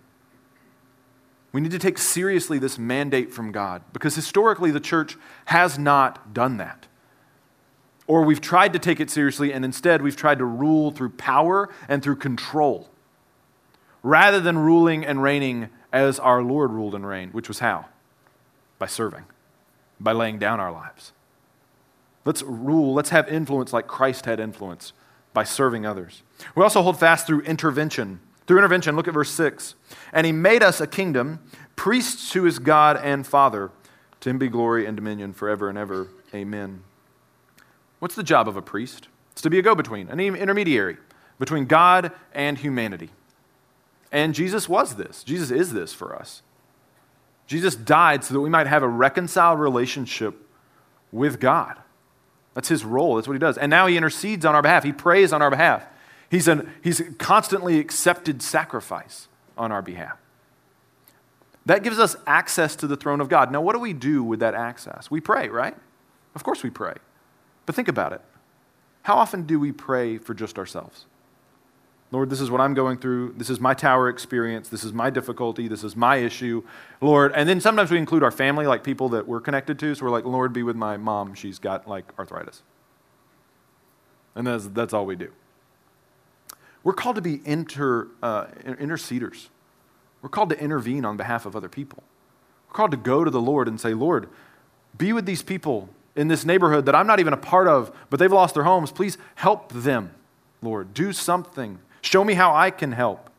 We 1.52 1.62
need 1.62 1.72
to 1.72 1.80
take 1.80 1.98
seriously 1.98 2.60
this 2.60 2.78
mandate 2.78 3.34
from 3.34 3.52
God 3.52 3.82
because 3.92 4.13
historically 4.13 4.70
the 4.70 4.80
church 4.80 5.18
has 5.46 5.80
not 5.80 6.34
done 6.34 6.58
that. 6.58 6.86
Or 8.06 8.24
we've 8.24 8.42
tried 8.42 8.74
to 8.74 8.80
take 8.80 9.00
it 9.00 9.10
seriously 9.10 9.52
and 9.52 9.66
instead 9.66 10.04
we've 10.04 10.16
tried 10.16 10.38
to 10.38 10.46
rule 10.46 10.92
through 10.92 11.12
power 11.12 11.70
and 11.88 12.04
through 12.04 12.18
control 12.18 12.89
rather 14.04 14.39
than 14.39 14.58
ruling 14.58 15.06
and 15.06 15.24
reigning 15.24 15.70
as 15.92 16.20
our 16.20 16.44
Lord 16.44 16.72
ruled 16.72 16.94
and 16.94 17.08
reigned, 17.08 17.34
which 17.34 17.48
was 17.48 17.60
how? 17.60 17.86
By 18.78 18.88
serving, 18.88 19.24
by 20.00 20.12
laying 20.12 20.38
down 20.38 20.60
our 20.60 20.72
lives. 20.72 21.13
Let's 22.26 22.42
rule, 22.44 22.94
let's 22.94 23.10
have 23.10 23.28
influence 23.30 23.74
like 23.74 23.88
Christ 23.88 24.26
had 24.26 24.39
influence 24.39 24.94
by 25.34 25.44
serving 25.44 25.86
others. 25.86 26.22
We 26.56 26.63
also 26.63 26.82
hold 26.82 27.00
fast 27.00 27.26
through 27.26 27.42
intervention. 27.42 28.20
Through 28.46 28.58
intervention, 28.60 28.96
look 28.96 29.08
at 29.08 29.13
verse 29.13 29.32
6. 29.32 29.76
And 30.12 30.26
he 30.26 30.32
made 30.32 30.62
us 30.63 30.82
a 30.82 30.88
kingdom, 30.88 31.39
priests 31.76 32.32
to 32.32 32.44
his 32.44 32.60
God 32.60 32.98
and 32.98 33.26
Father. 33.26 33.72
To 34.22 34.30
him 34.30 34.38
be 34.38 34.48
glory 34.48 34.86
and 34.86 34.96
dominion 34.96 35.34
forever 35.34 35.70
and 35.70 35.78
ever. 35.78 36.08
Amen. 36.34 36.84
What's 38.00 38.16
the 38.16 38.24
job 38.24 38.48
of 38.48 38.56
a 38.56 38.62
priest? 38.62 39.08
It's 39.32 39.42
to 39.42 39.50
be 39.50 39.60
a 39.60 39.62
go 39.62 39.76
between, 39.76 40.10
an 40.10 40.20
intermediary 40.20 40.98
between 41.39 41.66
God 41.66 42.12
and 42.34 42.58
humanity. 42.58 43.10
And 44.13 44.36
Jesus 44.36 44.69
was 44.69 44.95
this. 44.95 45.23
Jesus 45.23 45.49
is 45.49 45.73
this 45.73 45.91
for 45.91 46.15
us. 46.15 46.43
Jesus 47.47 47.76
died 47.76 48.23
so 48.23 48.36
that 48.36 48.39
we 48.39 48.49
might 48.49 48.67
have 48.67 48.84
a 48.84 48.88
reconciled 48.88 49.60
relationship 49.60 50.36
with 51.12 51.39
God. 51.39 51.80
That's 52.54 52.69
his 52.69 52.86
role. 52.86 53.15
That's 53.15 53.28
what 53.28 53.34
he 53.34 53.39
does. 53.39 53.58
And 53.58 53.71
now 53.71 53.88
he 53.88 53.97
intercedes 53.97 54.45
on 54.45 54.54
our 54.54 54.62
behalf. 54.62 54.84
He 54.84 54.93
prays 54.93 55.34
on 55.34 55.41
our 55.41 55.49
behalf. 55.49 55.86
He's, 56.30 56.47
an, 56.47 56.71
he's 56.84 56.99
a 56.99 57.12
constantly 57.13 57.80
accepted 57.80 58.43
sacrifice 58.43 59.28
on 59.58 59.71
our 59.71 59.82
behalf. 59.82 60.17
That 61.65 61.82
gives 61.82 61.97
us 61.97 62.15
access 62.28 62.76
to 62.78 62.88
the 62.88 62.95
throne 62.95 63.19
of 63.19 63.30
God. 63.30 63.52
Now, 63.52 63.62
what 63.62 63.73
do 63.73 63.80
we 63.80 63.93
do 63.93 64.23
with 64.23 64.41
that 64.41 64.54
access? 64.54 65.10
We 65.10 65.21
pray, 65.21 65.49
right? 65.49 65.76
Of 66.36 66.43
course 66.43 66.62
we 66.62 66.69
pray. 66.69 66.93
But 67.65 67.73
think 67.73 67.88
about 67.88 68.13
it. 68.13 68.21
How 69.04 69.15
often 69.15 69.43
do 69.43 69.60
we 69.60 69.71
pray 69.71 70.17
for 70.17 70.34
just 70.34 70.60
ourselves? 70.60 71.06
Lord, 72.13 72.30
this 72.30 72.41
is 72.41 72.52
what 72.52 72.62
I'm 72.62 72.76
going 72.76 72.99
through. 72.99 73.34
This 73.38 73.49
is 73.49 73.60
my 73.60 73.73
tower 73.73 74.08
experience. 74.08 74.69
This 74.69 74.84
is 74.84 74.93
my 74.93 75.10
difficulty. 75.10 75.67
This 75.67 75.84
is 75.84 75.95
my 75.95 76.17
issue. 76.17 76.63
Lord, 77.02 77.32
and 77.36 77.49
then 77.49 77.60
sometimes 77.60 77.89
we 77.89 77.97
include 77.97 78.21
our 78.21 78.30
family, 78.30 78.67
like 78.67 78.84
people 78.84 79.10
that 79.10 79.28
we're 79.28 79.41
connected 79.41 79.80
to. 79.80 79.95
So 79.95 80.06
we're 80.06 80.12
like, 80.12 80.23
Lord, 80.23 80.54
be 80.54 80.62
with 80.62 80.76
my 80.76 80.95
mom. 80.95 81.34
She's 81.34 81.58
got 81.58 81.88
like 81.88 82.06
arthritis. 82.19 82.62
And 84.36 84.45
that's, 84.45 84.67
that's 84.67 84.93
all 84.93 85.08
we 85.08 85.15
do. 85.15 85.32
We're 86.84 86.93
called 86.93 87.15
to 87.15 87.21
be 87.23 87.41
inter, 87.45 88.10
uh, 88.21 88.45
interceders. 88.63 89.47
We're 90.21 90.30
called 90.30 90.49
to 90.52 90.60
intervene 90.60 91.06
on 91.06 91.17
behalf 91.17 91.47
of 91.47 91.56
other 91.56 91.69
people. 91.69 92.04
We're 92.69 92.76
called 92.76 92.91
to 92.91 92.97
go 92.97 93.23
to 93.23 93.32
the 93.32 93.41
Lord 93.41 93.67
and 93.67 93.82
say, 93.82 93.95
Lord, 93.95 94.30
be 94.95 95.13
with 95.13 95.26
these 95.26 95.41
people 95.41 95.89
in 96.15 96.28
this 96.28 96.45
neighborhood 96.45 96.86
that 96.86 96.93
I'm 96.93 97.08
not 97.08 97.19
even 97.19 97.34
a 97.34 97.38
part 97.38 97.67
of, 97.67 97.91
but 98.12 98.19
they've 98.19 98.32
lost 98.32 98.54
their 98.54 98.65
homes. 98.65 98.91
Please 98.91 99.17
help 99.34 99.71
them, 99.71 100.12
Lord. 100.62 100.93
Do 100.93 101.12
something. 101.12 101.80
Show 102.04 102.24
me 102.24 102.36
how 102.36 102.54
I 102.54 102.70
can 102.70 102.92
help. 102.92 103.30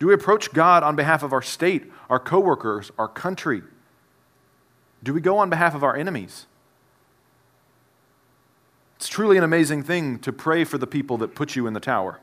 Do 0.00 0.06
we 0.06 0.14
approach 0.14 0.52
God 0.52 0.82
on 0.82 0.96
behalf 0.96 1.22
of 1.22 1.32
our 1.32 1.42
state, 1.42 1.84
our 2.08 2.18
coworkers, 2.18 2.90
our 2.98 3.06
country? 3.06 3.62
Do 5.02 5.14
we 5.14 5.20
go 5.20 5.38
on 5.38 5.50
behalf 5.50 5.74
of 5.74 5.84
our 5.84 5.94
enemies? 5.94 6.46
It's 8.96 9.08
truly 9.08 9.36
an 9.36 9.44
amazing 9.44 9.82
thing 9.82 10.18
to 10.20 10.32
pray 10.32 10.64
for 10.64 10.78
the 10.78 10.86
people 10.86 11.18
that 11.18 11.34
put 11.34 11.54
you 11.54 11.66
in 11.66 11.74
the 11.74 11.80
tower. 11.80 12.18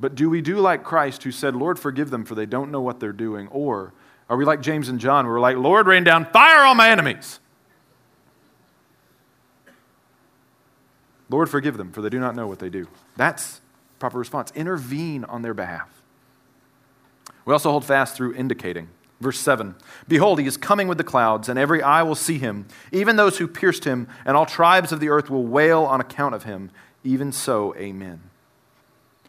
But 0.00 0.14
do 0.14 0.30
we 0.30 0.40
do 0.40 0.58
like 0.58 0.84
Christ 0.84 1.24
who 1.24 1.32
said, 1.32 1.56
Lord, 1.56 1.78
forgive 1.78 2.10
them 2.10 2.24
for 2.24 2.36
they 2.36 2.46
don't 2.46 2.70
know 2.70 2.80
what 2.80 3.00
they're 3.00 3.12
doing? 3.12 3.48
Or 3.48 3.92
are 4.28 4.36
we 4.36 4.44
like 4.44 4.60
James 4.60 4.88
and 4.88 5.00
John? 5.00 5.24
where 5.24 5.34
We're 5.34 5.40
like, 5.40 5.56
Lord, 5.56 5.88
rain 5.88 6.04
down 6.04 6.26
fire 6.26 6.64
on 6.64 6.76
my 6.76 6.90
enemies. 6.90 7.40
Lord, 11.30 11.50
forgive 11.50 11.76
them, 11.76 11.92
for 11.92 12.00
they 12.00 12.08
do 12.08 12.18
not 12.18 12.34
know 12.34 12.46
what 12.46 12.58
they 12.58 12.70
do. 12.70 12.88
That's 13.16 13.60
proper 13.98 14.18
response. 14.18 14.52
Intervene 14.54 15.24
on 15.24 15.42
their 15.42 15.54
behalf. 15.54 16.02
We 17.44 17.52
also 17.52 17.70
hold 17.70 17.84
fast 17.84 18.16
through 18.16 18.34
indicating. 18.34 18.88
Verse 19.20 19.38
7 19.40 19.74
Behold, 20.06 20.38
he 20.40 20.46
is 20.46 20.56
coming 20.56 20.88
with 20.88 20.98
the 20.98 21.04
clouds, 21.04 21.48
and 21.48 21.58
every 21.58 21.82
eye 21.82 22.02
will 22.02 22.14
see 22.14 22.38
him, 22.38 22.66
even 22.92 23.16
those 23.16 23.38
who 23.38 23.48
pierced 23.48 23.84
him, 23.84 24.08
and 24.24 24.36
all 24.36 24.46
tribes 24.46 24.92
of 24.92 25.00
the 25.00 25.08
earth 25.08 25.28
will 25.28 25.44
wail 25.44 25.82
on 25.84 26.00
account 26.00 26.34
of 26.34 26.44
him. 26.44 26.70
Even 27.04 27.32
so, 27.32 27.74
amen. 27.76 28.20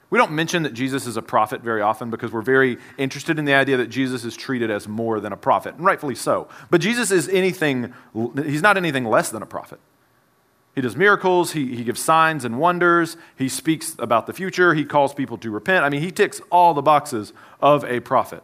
We 0.10 0.18
don't 0.18 0.32
mention 0.32 0.64
that 0.64 0.74
Jesus 0.74 1.06
is 1.06 1.18
a 1.18 1.22
prophet 1.22 1.62
very 1.62 1.82
often 1.82 2.10
because 2.10 2.32
we're 2.32 2.42
very 2.42 2.78
interested 2.98 3.38
in 3.38 3.46
the 3.46 3.54
idea 3.54 3.78
that 3.78 3.88
Jesus 3.88 4.26
is 4.26 4.36
treated 4.36 4.72
as 4.72 4.88
more 4.88 5.20
than 5.20 5.32
a 5.32 5.38
prophet, 5.38 5.76
and 5.76 5.86
rightfully 5.86 6.16
so. 6.16 6.48
But 6.70 6.82
Jesus 6.82 7.12
is 7.12 7.30
anything, 7.30 7.94
he's 8.44 8.64
not 8.64 8.76
anything 8.76 9.06
less 9.06 9.30
than 9.30 9.44
a 9.44 9.46
prophet. 9.46 9.80
He 10.76 10.82
does 10.82 10.96
miracles, 10.96 11.52
he, 11.54 11.76
he 11.76 11.84
gives 11.84 12.02
signs 12.02 12.46
and 12.46 12.60
wonders, 12.60 13.18
he 13.38 13.50
speaks 13.50 13.96
about 14.00 14.28
the 14.28 14.34
future, 14.34 14.74
he 14.74 14.86
calls 14.86 15.14
people 15.14 15.38
to 15.40 15.52
repent. 15.52 15.84
I 15.84 15.90
mean, 15.90 16.02
he 16.02 16.12
ticks 16.12 16.42
all 16.52 16.74
the 16.74 16.82
boxes 16.82 17.34
of 17.60 17.84
a 17.84 18.00
prophet. 18.00 18.44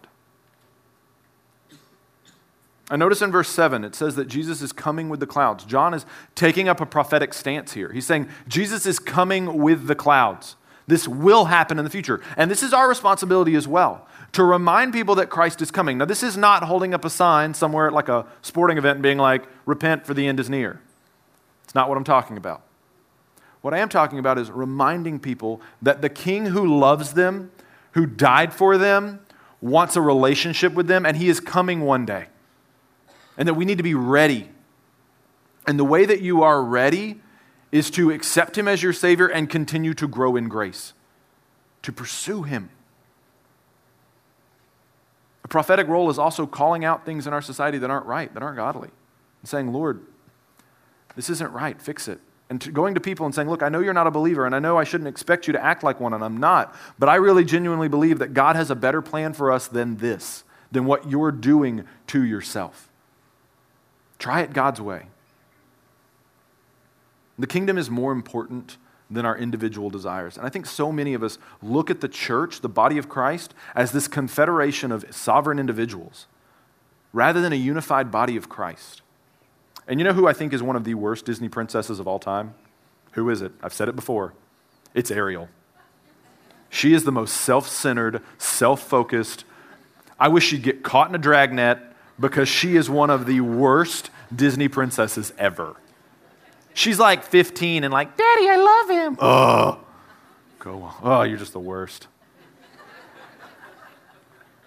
I 2.89 2.97
notice 2.97 3.21
in 3.21 3.31
verse 3.31 3.49
7, 3.49 3.83
it 3.83 3.95
says 3.95 4.15
that 4.15 4.27
Jesus 4.27 4.61
is 4.61 4.71
coming 4.71 5.09
with 5.09 5.19
the 5.19 5.25
clouds. 5.25 5.65
John 5.65 5.93
is 5.93 6.05
taking 6.35 6.67
up 6.67 6.79
a 6.79 6.85
prophetic 6.85 7.33
stance 7.33 7.73
here. 7.73 7.91
He's 7.91 8.05
saying, 8.05 8.29
Jesus 8.47 8.85
is 8.85 8.99
coming 8.99 9.57
with 9.57 9.87
the 9.87 9.95
clouds. 9.95 10.55
This 10.87 11.07
will 11.07 11.45
happen 11.45 11.79
in 11.79 11.83
the 11.83 11.89
future. 11.89 12.21
And 12.37 12.51
this 12.51 12.61
is 12.61 12.73
our 12.73 12.87
responsibility 12.87 13.55
as 13.55 13.67
well 13.67 14.07
to 14.33 14.43
remind 14.43 14.93
people 14.93 15.15
that 15.15 15.29
Christ 15.29 15.61
is 15.61 15.71
coming. 15.71 15.97
Now, 15.97 16.05
this 16.05 16.21
is 16.21 16.37
not 16.37 16.63
holding 16.63 16.93
up 16.93 17.05
a 17.05 17.09
sign 17.09 17.53
somewhere 17.53 17.87
at 17.87 17.93
like 17.93 18.09
a 18.09 18.25
sporting 18.41 18.77
event 18.77 18.97
and 18.97 19.03
being 19.03 19.17
like, 19.17 19.47
repent 19.65 20.05
for 20.05 20.13
the 20.13 20.27
end 20.27 20.39
is 20.39 20.49
near. 20.49 20.81
Not 21.75 21.89
what 21.89 21.97
I'm 21.97 22.05
talking 22.05 22.37
about. 22.37 22.63
What 23.61 23.73
I 23.73 23.79
am 23.79 23.89
talking 23.89 24.17
about 24.17 24.37
is 24.37 24.49
reminding 24.49 25.19
people 25.19 25.61
that 25.81 26.01
the 26.01 26.09
king 26.09 26.47
who 26.47 26.79
loves 26.79 27.13
them, 27.13 27.51
who 27.91 28.05
died 28.05 28.53
for 28.53 28.77
them, 28.77 29.19
wants 29.59 29.95
a 29.95 30.01
relationship 30.01 30.73
with 30.73 30.87
them, 30.87 31.05
and 31.05 31.17
he 31.17 31.27
is 31.27 31.39
coming 31.39 31.81
one 31.81 32.05
day. 32.05 32.27
And 33.37 33.47
that 33.47 33.55
we 33.55 33.65
need 33.65 33.77
to 33.77 33.83
be 33.83 33.95
ready. 33.95 34.49
And 35.67 35.77
the 35.77 35.83
way 35.83 36.05
that 36.05 36.21
you 36.21 36.43
are 36.43 36.63
ready 36.63 37.19
is 37.71 37.89
to 37.91 38.11
accept 38.11 38.57
Him 38.57 38.67
as 38.67 38.81
your 38.81 38.93
Savior 38.93 39.27
and 39.27 39.49
continue 39.49 39.93
to 39.95 40.07
grow 40.07 40.37
in 40.37 40.47
grace, 40.47 40.93
to 41.81 41.91
pursue 41.91 42.43
Him. 42.43 42.69
A 45.43 45.47
prophetic 45.49 45.87
role 45.87 46.09
is 46.09 46.17
also 46.17 46.45
calling 46.45 46.85
out 46.85 47.05
things 47.05 47.27
in 47.27 47.33
our 47.33 47.41
society 47.41 47.77
that 47.79 47.89
aren't 47.89 48.05
right, 48.05 48.33
that 48.33 48.41
aren't 48.41 48.55
godly, 48.55 48.89
and 49.41 49.49
saying, 49.49 49.73
Lord, 49.73 50.05
this 51.15 51.29
isn't 51.29 51.51
right, 51.51 51.81
fix 51.81 52.07
it. 52.07 52.19
And 52.49 52.61
to 52.61 52.71
going 52.71 52.93
to 52.93 52.99
people 52.99 53.25
and 53.25 53.33
saying, 53.33 53.49
Look, 53.49 53.63
I 53.63 53.69
know 53.69 53.79
you're 53.79 53.93
not 53.93 54.07
a 54.07 54.11
believer, 54.11 54.45
and 54.45 54.53
I 54.53 54.59
know 54.59 54.77
I 54.77 54.83
shouldn't 54.83 55.07
expect 55.07 55.47
you 55.47 55.53
to 55.53 55.63
act 55.63 55.83
like 55.83 55.99
one, 55.99 56.13
and 56.13 56.23
I'm 56.23 56.37
not, 56.37 56.75
but 56.99 57.09
I 57.09 57.15
really 57.15 57.43
genuinely 57.43 57.87
believe 57.87 58.19
that 58.19 58.33
God 58.33 58.55
has 58.55 58.69
a 58.69 58.75
better 58.75 59.01
plan 59.01 59.33
for 59.33 59.51
us 59.51 59.67
than 59.67 59.97
this, 59.97 60.43
than 60.71 60.85
what 60.85 61.09
you're 61.09 61.31
doing 61.31 61.85
to 62.07 62.23
yourself. 62.23 62.89
Try 64.19 64.41
it 64.41 64.53
God's 64.53 64.79
way. 64.79 65.07
The 67.37 67.47
kingdom 67.47 67.77
is 67.77 67.89
more 67.89 68.11
important 68.11 68.77
than 69.09 69.25
our 69.25 69.37
individual 69.37 69.89
desires. 69.89 70.37
And 70.37 70.45
I 70.45 70.49
think 70.49 70.65
so 70.65 70.91
many 70.91 71.13
of 71.13 71.21
us 71.21 71.37
look 71.61 71.89
at 71.91 72.01
the 72.01 72.07
church, 72.07 72.61
the 72.61 72.69
body 72.69 72.97
of 72.97 73.09
Christ, 73.09 73.53
as 73.75 73.91
this 73.91 74.07
confederation 74.07 74.91
of 74.91 75.05
sovereign 75.13 75.59
individuals 75.59 76.27
rather 77.15 77.39
than 77.39 77.53
a 77.53 77.55
unified 77.55 78.11
body 78.11 78.35
of 78.35 78.49
Christ. 78.49 79.01
And 79.87 79.99
you 79.99 80.03
know 80.03 80.13
who 80.13 80.27
I 80.27 80.33
think 80.33 80.53
is 80.53 80.63
one 80.63 80.75
of 80.75 80.83
the 80.83 80.95
worst 80.95 81.25
Disney 81.25 81.49
princesses 81.49 81.99
of 81.99 82.07
all 82.07 82.19
time? 82.19 82.55
Who 83.11 83.29
is 83.29 83.41
it? 83.41 83.51
I've 83.61 83.73
said 83.73 83.87
it 83.87 83.95
before. 83.95 84.33
It's 84.93 85.11
Ariel. 85.11 85.49
She 86.69 86.93
is 86.93 87.03
the 87.03 87.11
most 87.11 87.37
self 87.37 87.67
centered, 87.67 88.21
self 88.37 88.81
focused. 88.81 89.45
I 90.19 90.27
wish 90.27 90.47
she'd 90.47 90.63
get 90.63 90.83
caught 90.83 91.09
in 91.09 91.15
a 91.15 91.19
dragnet 91.19 91.79
because 92.19 92.49
she 92.49 92.75
is 92.75 92.89
one 92.89 93.09
of 93.09 93.25
the 93.25 93.41
worst 93.41 94.09
Disney 94.33 94.67
princesses 94.67 95.33
ever. 95.37 95.75
She's 96.73 96.99
like 96.99 97.23
15 97.23 97.83
and 97.83 97.93
like, 97.93 98.17
Daddy, 98.17 98.49
I 98.49 98.55
love 98.57 98.89
him. 98.89 99.17
Oh, 99.21 99.79
go 100.59 100.83
on. 100.83 100.95
Oh, 101.03 101.21
you're 101.21 101.37
just 101.37 101.53
the 101.53 101.59
worst. 101.59 102.07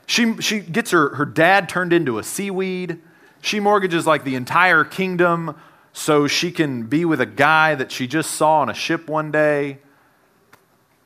She, 0.07 0.41
she 0.41 0.61
gets 0.61 0.91
her, 0.93 1.15
her 1.17 1.27
dad 1.27 1.69
turned 1.69 1.93
into 1.93 2.19
a 2.19 2.23
seaweed. 2.23 2.99
She 3.41 3.61
mortgages 3.61 4.07
like 4.07 4.25
the 4.25 4.35
entire 4.35 4.85
kingdom 4.85 5.57
so 5.93 6.27
she 6.27 6.51
can 6.51 6.85
be 6.85 7.05
with 7.05 7.21
a 7.21 7.27
guy 7.27 7.75
that 7.75 7.91
she 7.91 8.07
just 8.07 8.33
saw 8.33 8.61
on 8.61 8.69
a 8.69 8.75
ship 8.75 9.09
one 9.09 9.31
day. 9.31 9.79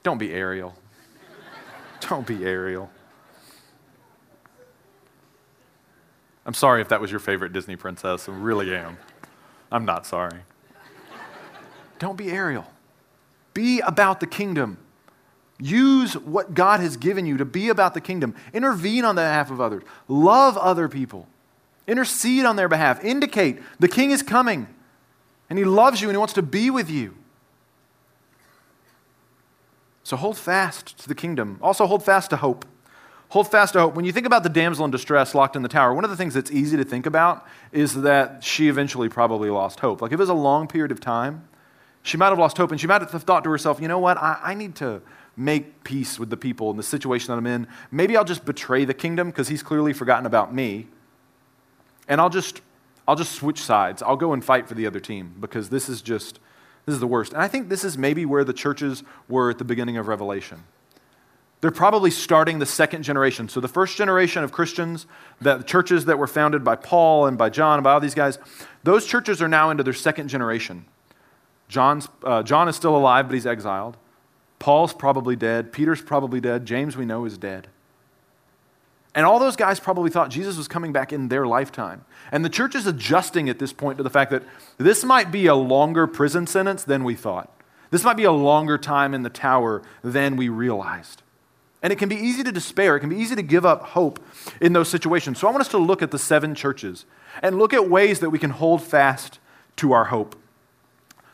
Don't 0.02 0.18
be 0.18 0.32
Ariel. 0.32 0.74
Don't 2.00 2.26
be 2.26 2.44
Ariel. 2.44 2.90
I'm 6.44 6.54
sorry 6.54 6.80
if 6.80 6.88
that 6.88 7.00
was 7.00 7.10
your 7.10 7.20
favorite 7.20 7.52
Disney 7.52 7.76
princess. 7.76 8.28
I 8.28 8.32
really 8.32 8.74
am. 8.74 8.98
I'm 9.70 9.84
not 9.84 10.06
sorry. 10.06 10.40
Don't 11.98 12.16
be 12.16 12.30
Ariel. 12.30 12.66
Be 13.54 13.80
about 13.80 14.20
the 14.20 14.26
kingdom. 14.26 14.78
Use 15.58 16.14
what 16.16 16.54
God 16.54 16.80
has 16.80 16.96
given 16.96 17.26
you 17.26 17.36
to 17.36 17.44
be 17.44 17.68
about 17.68 17.94
the 17.94 18.00
kingdom. 18.00 18.34
Intervene 18.52 19.04
on 19.04 19.14
the 19.14 19.22
behalf 19.22 19.50
of 19.50 19.60
others. 19.60 19.84
Love 20.08 20.56
other 20.58 20.88
people. 20.88 21.28
Intercede 21.86 22.44
on 22.44 22.56
their 22.56 22.68
behalf. 22.68 23.02
Indicate 23.04 23.60
the 23.78 23.88
king 23.88 24.10
is 24.10 24.22
coming 24.22 24.68
and 25.50 25.58
he 25.58 25.64
loves 25.64 26.00
you 26.00 26.08
and 26.08 26.14
he 26.14 26.18
wants 26.18 26.34
to 26.34 26.42
be 26.42 26.70
with 26.70 26.90
you. 26.90 27.14
So 30.04 30.16
hold 30.16 30.36
fast 30.36 30.98
to 30.98 31.08
the 31.08 31.14
kingdom. 31.14 31.58
Also, 31.62 31.86
hold 31.86 32.04
fast 32.04 32.30
to 32.30 32.36
hope. 32.36 32.64
Hold 33.30 33.50
fast 33.50 33.72
to 33.72 33.80
hope. 33.80 33.94
When 33.94 34.04
you 34.04 34.12
think 34.12 34.26
about 34.26 34.42
the 34.42 34.48
damsel 34.48 34.84
in 34.84 34.90
distress 34.90 35.34
locked 35.34 35.56
in 35.56 35.62
the 35.62 35.68
tower, 35.68 35.94
one 35.94 36.04
of 36.04 36.10
the 36.10 36.16
things 36.16 36.34
that's 36.34 36.50
easy 36.50 36.76
to 36.76 36.84
think 36.84 37.06
about 37.06 37.46
is 37.72 38.02
that 38.02 38.44
she 38.44 38.68
eventually 38.68 39.08
probably 39.08 39.48
lost 39.48 39.80
hope. 39.80 40.02
Like 40.02 40.12
if 40.12 40.18
it 40.18 40.22
was 40.22 40.28
a 40.28 40.34
long 40.34 40.68
period 40.68 40.92
of 40.92 41.00
time, 41.00 41.48
she 42.02 42.16
might 42.16 42.28
have 42.28 42.38
lost 42.38 42.58
hope 42.58 42.70
and 42.72 42.80
she 42.80 42.86
might 42.86 43.00
have 43.00 43.22
thought 43.22 43.44
to 43.44 43.50
herself, 43.50 43.80
you 43.80 43.88
know 43.88 43.98
what? 43.98 44.18
I, 44.18 44.38
I 44.42 44.54
need 44.54 44.74
to 44.76 45.00
make 45.36 45.82
peace 45.82 46.18
with 46.18 46.30
the 46.30 46.36
people 46.36 46.68
and 46.70 46.78
the 46.78 46.82
situation 46.82 47.28
that 47.28 47.38
I'm 47.38 47.46
in. 47.46 47.66
Maybe 47.90 48.16
I'll 48.16 48.24
just 48.24 48.44
betray 48.44 48.84
the 48.84 48.94
kingdom 48.94 49.30
because 49.30 49.48
he's 49.48 49.62
clearly 49.62 49.92
forgotten 49.92 50.26
about 50.26 50.54
me. 50.54 50.88
And 52.08 52.20
I'll 52.20 52.30
just 52.30 52.60
I'll 53.06 53.16
just 53.16 53.32
switch 53.32 53.60
sides. 53.60 54.02
I'll 54.02 54.16
go 54.16 54.32
and 54.32 54.44
fight 54.44 54.68
for 54.68 54.74
the 54.74 54.86
other 54.86 55.00
team 55.00 55.34
because 55.40 55.70
this 55.70 55.88
is 55.88 56.02
just 56.02 56.38
this 56.86 56.94
is 56.94 57.00
the 57.00 57.06
worst. 57.06 57.32
And 57.32 57.42
I 57.42 57.48
think 57.48 57.68
this 57.68 57.84
is 57.84 57.96
maybe 57.96 58.24
where 58.26 58.44
the 58.44 58.52
churches 58.52 59.02
were 59.28 59.50
at 59.50 59.58
the 59.58 59.64
beginning 59.64 59.96
of 59.96 60.08
Revelation. 60.08 60.64
They're 61.60 61.70
probably 61.70 62.10
starting 62.10 62.58
the 62.58 62.66
second 62.66 63.04
generation. 63.04 63.48
So 63.48 63.60
the 63.60 63.68
first 63.68 63.96
generation 63.96 64.42
of 64.42 64.50
Christians, 64.50 65.06
the 65.40 65.62
churches 65.62 66.06
that 66.06 66.18
were 66.18 66.26
founded 66.26 66.64
by 66.64 66.74
Paul 66.74 67.26
and 67.26 67.38
by 67.38 67.50
John 67.50 67.78
and 67.78 67.84
by 67.84 67.92
all 67.92 68.00
these 68.00 68.16
guys, 68.16 68.38
those 68.82 69.06
churches 69.06 69.40
are 69.40 69.46
now 69.46 69.70
into 69.70 69.84
their 69.84 69.92
second 69.92 70.26
generation. 70.26 70.86
John's, 71.68 72.08
uh, 72.24 72.42
John 72.42 72.68
is 72.68 72.74
still 72.74 72.96
alive, 72.96 73.28
but 73.28 73.34
he's 73.34 73.46
exiled. 73.46 73.96
Paul's 74.58 74.92
probably 74.92 75.36
dead. 75.36 75.72
Peter's 75.72 76.02
probably 76.02 76.40
dead. 76.40 76.66
James, 76.66 76.96
we 76.96 77.04
know, 77.04 77.24
is 77.24 77.38
dead. 77.38 77.68
And 79.14 79.26
all 79.26 79.38
those 79.38 79.56
guys 79.56 79.78
probably 79.78 80.10
thought 80.10 80.30
Jesus 80.30 80.56
was 80.56 80.68
coming 80.68 80.92
back 80.92 81.12
in 81.12 81.28
their 81.28 81.46
lifetime. 81.46 82.04
And 82.30 82.44
the 82.44 82.48
church 82.48 82.74
is 82.74 82.86
adjusting 82.86 83.48
at 83.48 83.58
this 83.58 83.72
point 83.72 83.98
to 83.98 84.02
the 84.02 84.10
fact 84.10 84.30
that 84.30 84.42
this 84.78 85.04
might 85.04 85.30
be 85.30 85.46
a 85.46 85.54
longer 85.54 86.06
prison 86.06 86.46
sentence 86.46 86.84
than 86.84 87.04
we 87.04 87.14
thought. 87.14 87.50
This 87.90 88.04
might 88.04 88.16
be 88.16 88.24
a 88.24 88.32
longer 88.32 88.78
time 88.78 89.12
in 89.12 89.22
the 89.22 89.28
tower 89.28 89.82
than 90.02 90.36
we 90.36 90.48
realized. 90.48 91.22
And 91.82 91.92
it 91.92 91.96
can 91.98 92.08
be 92.08 92.16
easy 92.16 92.42
to 92.44 92.52
despair. 92.52 92.96
It 92.96 93.00
can 93.00 93.10
be 93.10 93.16
easy 93.16 93.34
to 93.36 93.42
give 93.42 93.66
up 93.66 93.82
hope 93.82 94.18
in 94.60 94.72
those 94.72 94.88
situations. 94.88 95.38
So 95.38 95.48
I 95.48 95.50
want 95.50 95.60
us 95.60 95.68
to 95.68 95.78
look 95.78 96.00
at 96.00 96.10
the 96.10 96.18
seven 96.18 96.54
churches 96.54 97.04
and 97.42 97.58
look 97.58 97.74
at 97.74 97.90
ways 97.90 98.20
that 98.20 98.30
we 98.30 98.38
can 98.38 98.50
hold 98.50 98.82
fast 98.82 99.40
to 99.76 99.92
our 99.92 100.04
hope. 100.04 100.36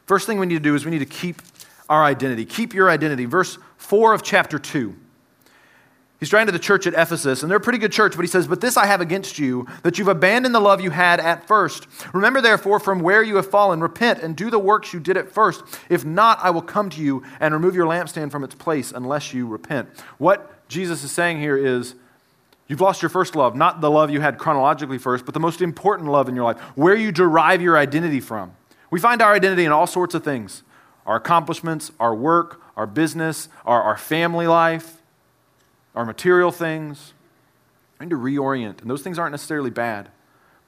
First 0.07 0.27
thing 0.27 0.41
we 0.41 0.47
need 0.47 0.55
to 0.55 0.61
do 0.61 0.75
is 0.75 0.85
we 0.85 0.91
need 0.91 0.99
to 1.01 1.07
keep 1.07 1.43
our 1.89 2.03
identity. 2.03 2.45
Keep 2.45 2.75
your 2.75 2.91
identity. 2.91 3.27
Verse 3.27 3.59
4 3.77 4.15
of 4.15 4.23
chapter 4.23 4.59
2. 4.59 4.97
He's 6.21 6.33
writing 6.33 6.47
to 6.47 6.53
the 6.53 6.59
church 6.59 6.87
at 6.89 6.95
Ephesus, 6.95 7.43
and 7.43 7.51
they're 7.51 7.59
a 7.59 7.61
pretty 7.61 7.79
good 7.79 7.93
church, 7.93 8.17
but 8.17 8.23
he 8.23 8.29
says, 8.29 8.49
But 8.49 8.61
this 8.61 8.77
I 8.77 8.87
have 8.87 9.01
against 9.01 9.39
you, 9.39 9.69
that 9.85 9.99
you've 9.99 10.09
abandoned 10.09 10.53
the 10.53 10.61
love 10.61 10.81
you 10.81 10.91
had 10.91 11.21
at 11.21 11.47
first. 11.47 11.87
Remember, 12.13 12.41
therefore, 12.41 12.81
from 12.81 13.01
where 13.01 13.23
you 13.23 13.37
have 13.37 13.49
fallen, 13.49 13.81
repent 13.81 14.21
and 14.21 14.37
do 14.37 14.51
the 14.51 14.59
works 14.59 14.93
you 14.93 14.99
did 14.99 15.17
at 15.17 15.31
first. 15.31 15.63
If 15.89 16.05
not, 16.05 16.41
I 16.43 16.51
will 16.51 16.63
come 16.63 16.91
to 16.91 17.01
you 17.01 17.23
and 17.39 17.55
remove 17.55 17.77
your 17.77 17.87
lampstand 17.87 18.33
from 18.33 18.43
its 18.43 18.57
place 18.57 18.91
unless 18.91 19.33
you 19.33 19.47
repent. 19.47 19.89
What 20.19 20.69
Jesus 20.69 21.05
is 21.05 21.13
saying 21.13 21.39
here 21.39 21.57
is, 21.57 21.95
You've 22.67 22.83
lost 22.83 23.01
your 23.01 23.09
first 23.09 23.35
love, 23.35 23.57
not 23.57 23.81
the 23.81 23.91
love 23.91 24.11
you 24.11 24.21
had 24.21 24.37
chronologically 24.37 24.99
first, 24.99 25.25
but 25.25 25.33
the 25.33 25.41
most 25.41 25.63
important 25.63 26.11
love 26.11 26.29
in 26.29 26.35
your 26.35 26.45
life, 26.45 26.61
where 26.75 26.95
you 26.95 27.11
derive 27.11 27.63
your 27.63 27.79
identity 27.79 28.21
from. 28.21 28.53
We 28.91 29.01
find 29.01 29.23
our 29.23 29.33
identity 29.33 29.65
in 29.65 29.73
all 29.73 29.87
sorts 29.87 30.15
of 30.15 30.25
things 30.25 30.65
our 31.07 31.17
accomplishments, 31.17 31.91
our 31.99 32.15
work, 32.15 32.61
our 32.77 32.87
business, 32.87 33.49
our, 33.65 33.83
our 33.83 33.97
family 33.97 34.47
life 34.47 34.98
our 35.99 36.05
material 36.05 36.53
things. 36.53 37.13
We 37.99 38.07
need 38.07 38.11
to 38.11 38.17
reorient. 38.17 38.81
And 38.81 38.89
those 38.89 39.03
things 39.03 39.19
aren't 39.19 39.33
necessarily 39.33 39.71
bad. 39.71 40.09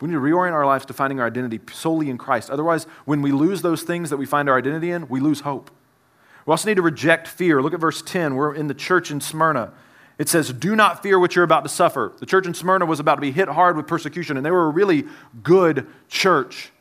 We 0.00 0.08
need 0.08 0.14
to 0.14 0.20
reorient 0.20 0.54
our 0.54 0.66
lives 0.66 0.84
to 0.86 0.92
finding 0.92 1.20
our 1.20 1.26
identity 1.28 1.60
solely 1.72 2.10
in 2.10 2.18
Christ. 2.18 2.50
Otherwise, 2.50 2.84
when 3.04 3.22
we 3.22 3.30
lose 3.30 3.62
those 3.62 3.84
things 3.84 4.10
that 4.10 4.16
we 4.16 4.26
find 4.26 4.48
our 4.48 4.58
identity 4.58 4.90
in, 4.90 5.08
we 5.08 5.20
lose 5.20 5.40
hope. 5.40 5.70
We 6.46 6.50
also 6.50 6.68
need 6.68 6.74
to 6.76 6.82
reject 6.82 7.28
fear. 7.28 7.62
Look 7.62 7.74
at 7.74 7.78
verse 7.78 8.02
10. 8.02 8.34
We're 8.34 8.52
in 8.52 8.66
the 8.66 8.74
church 8.74 9.12
in 9.12 9.20
Smyrna. 9.20 9.72
It 10.18 10.28
says, 10.28 10.52
Do 10.52 10.74
not 10.74 11.00
fear 11.00 11.16
what 11.16 11.36
you're 11.36 11.44
about 11.44 11.62
to 11.62 11.68
suffer. 11.68 12.12
The 12.18 12.26
church 12.26 12.46
in 12.46 12.54
Smyrna 12.54 12.86
was 12.86 12.98
about 12.98 13.14
to 13.14 13.20
be 13.20 13.30
hit 13.30 13.48
hard 13.48 13.76
with 13.76 13.86
persecution, 13.86 14.36
and 14.36 14.44
they 14.44 14.50
were 14.50 14.66
a 14.66 14.70
really 14.70 15.04
good 15.44 15.86
church. 16.08 16.72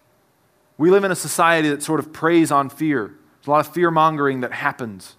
We 0.80 0.90
live 0.90 1.04
in 1.04 1.12
a 1.12 1.16
society 1.16 1.70
that 1.70 1.84
sort 1.84 2.00
of 2.00 2.12
preys 2.12 2.52
on 2.52 2.70
fear. 2.70 3.14
There's 3.42 3.48
a 3.48 3.52
lot 3.52 3.68
of 3.68 3.72
fear 3.72 3.92
mongering 3.92 4.42
that 4.42 4.54
happens. 4.54 5.18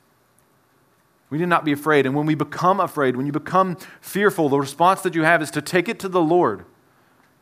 We 1.30 1.38
need 1.38 1.48
not 1.48 1.64
be 1.64 1.72
afraid. 1.72 2.06
And 2.06 2.14
when 2.14 2.26
we 2.26 2.34
become 2.34 2.80
afraid, 2.80 3.16
when 3.16 3.24
you 3.24 3.32
become 3.32 3.76
fearful, 4.00 4.48
the 4.48 4.58
response 4.58 5.00
that 5.02 5.14
you 5.14 5.22
have 5.22 5.40
is 5.40 5.50
to 5.52 5.62
take 5.62 5.88
it 5.88 6.00
to 6.00 6.08
the 6.08 6.20
Lord. 6.20 6.64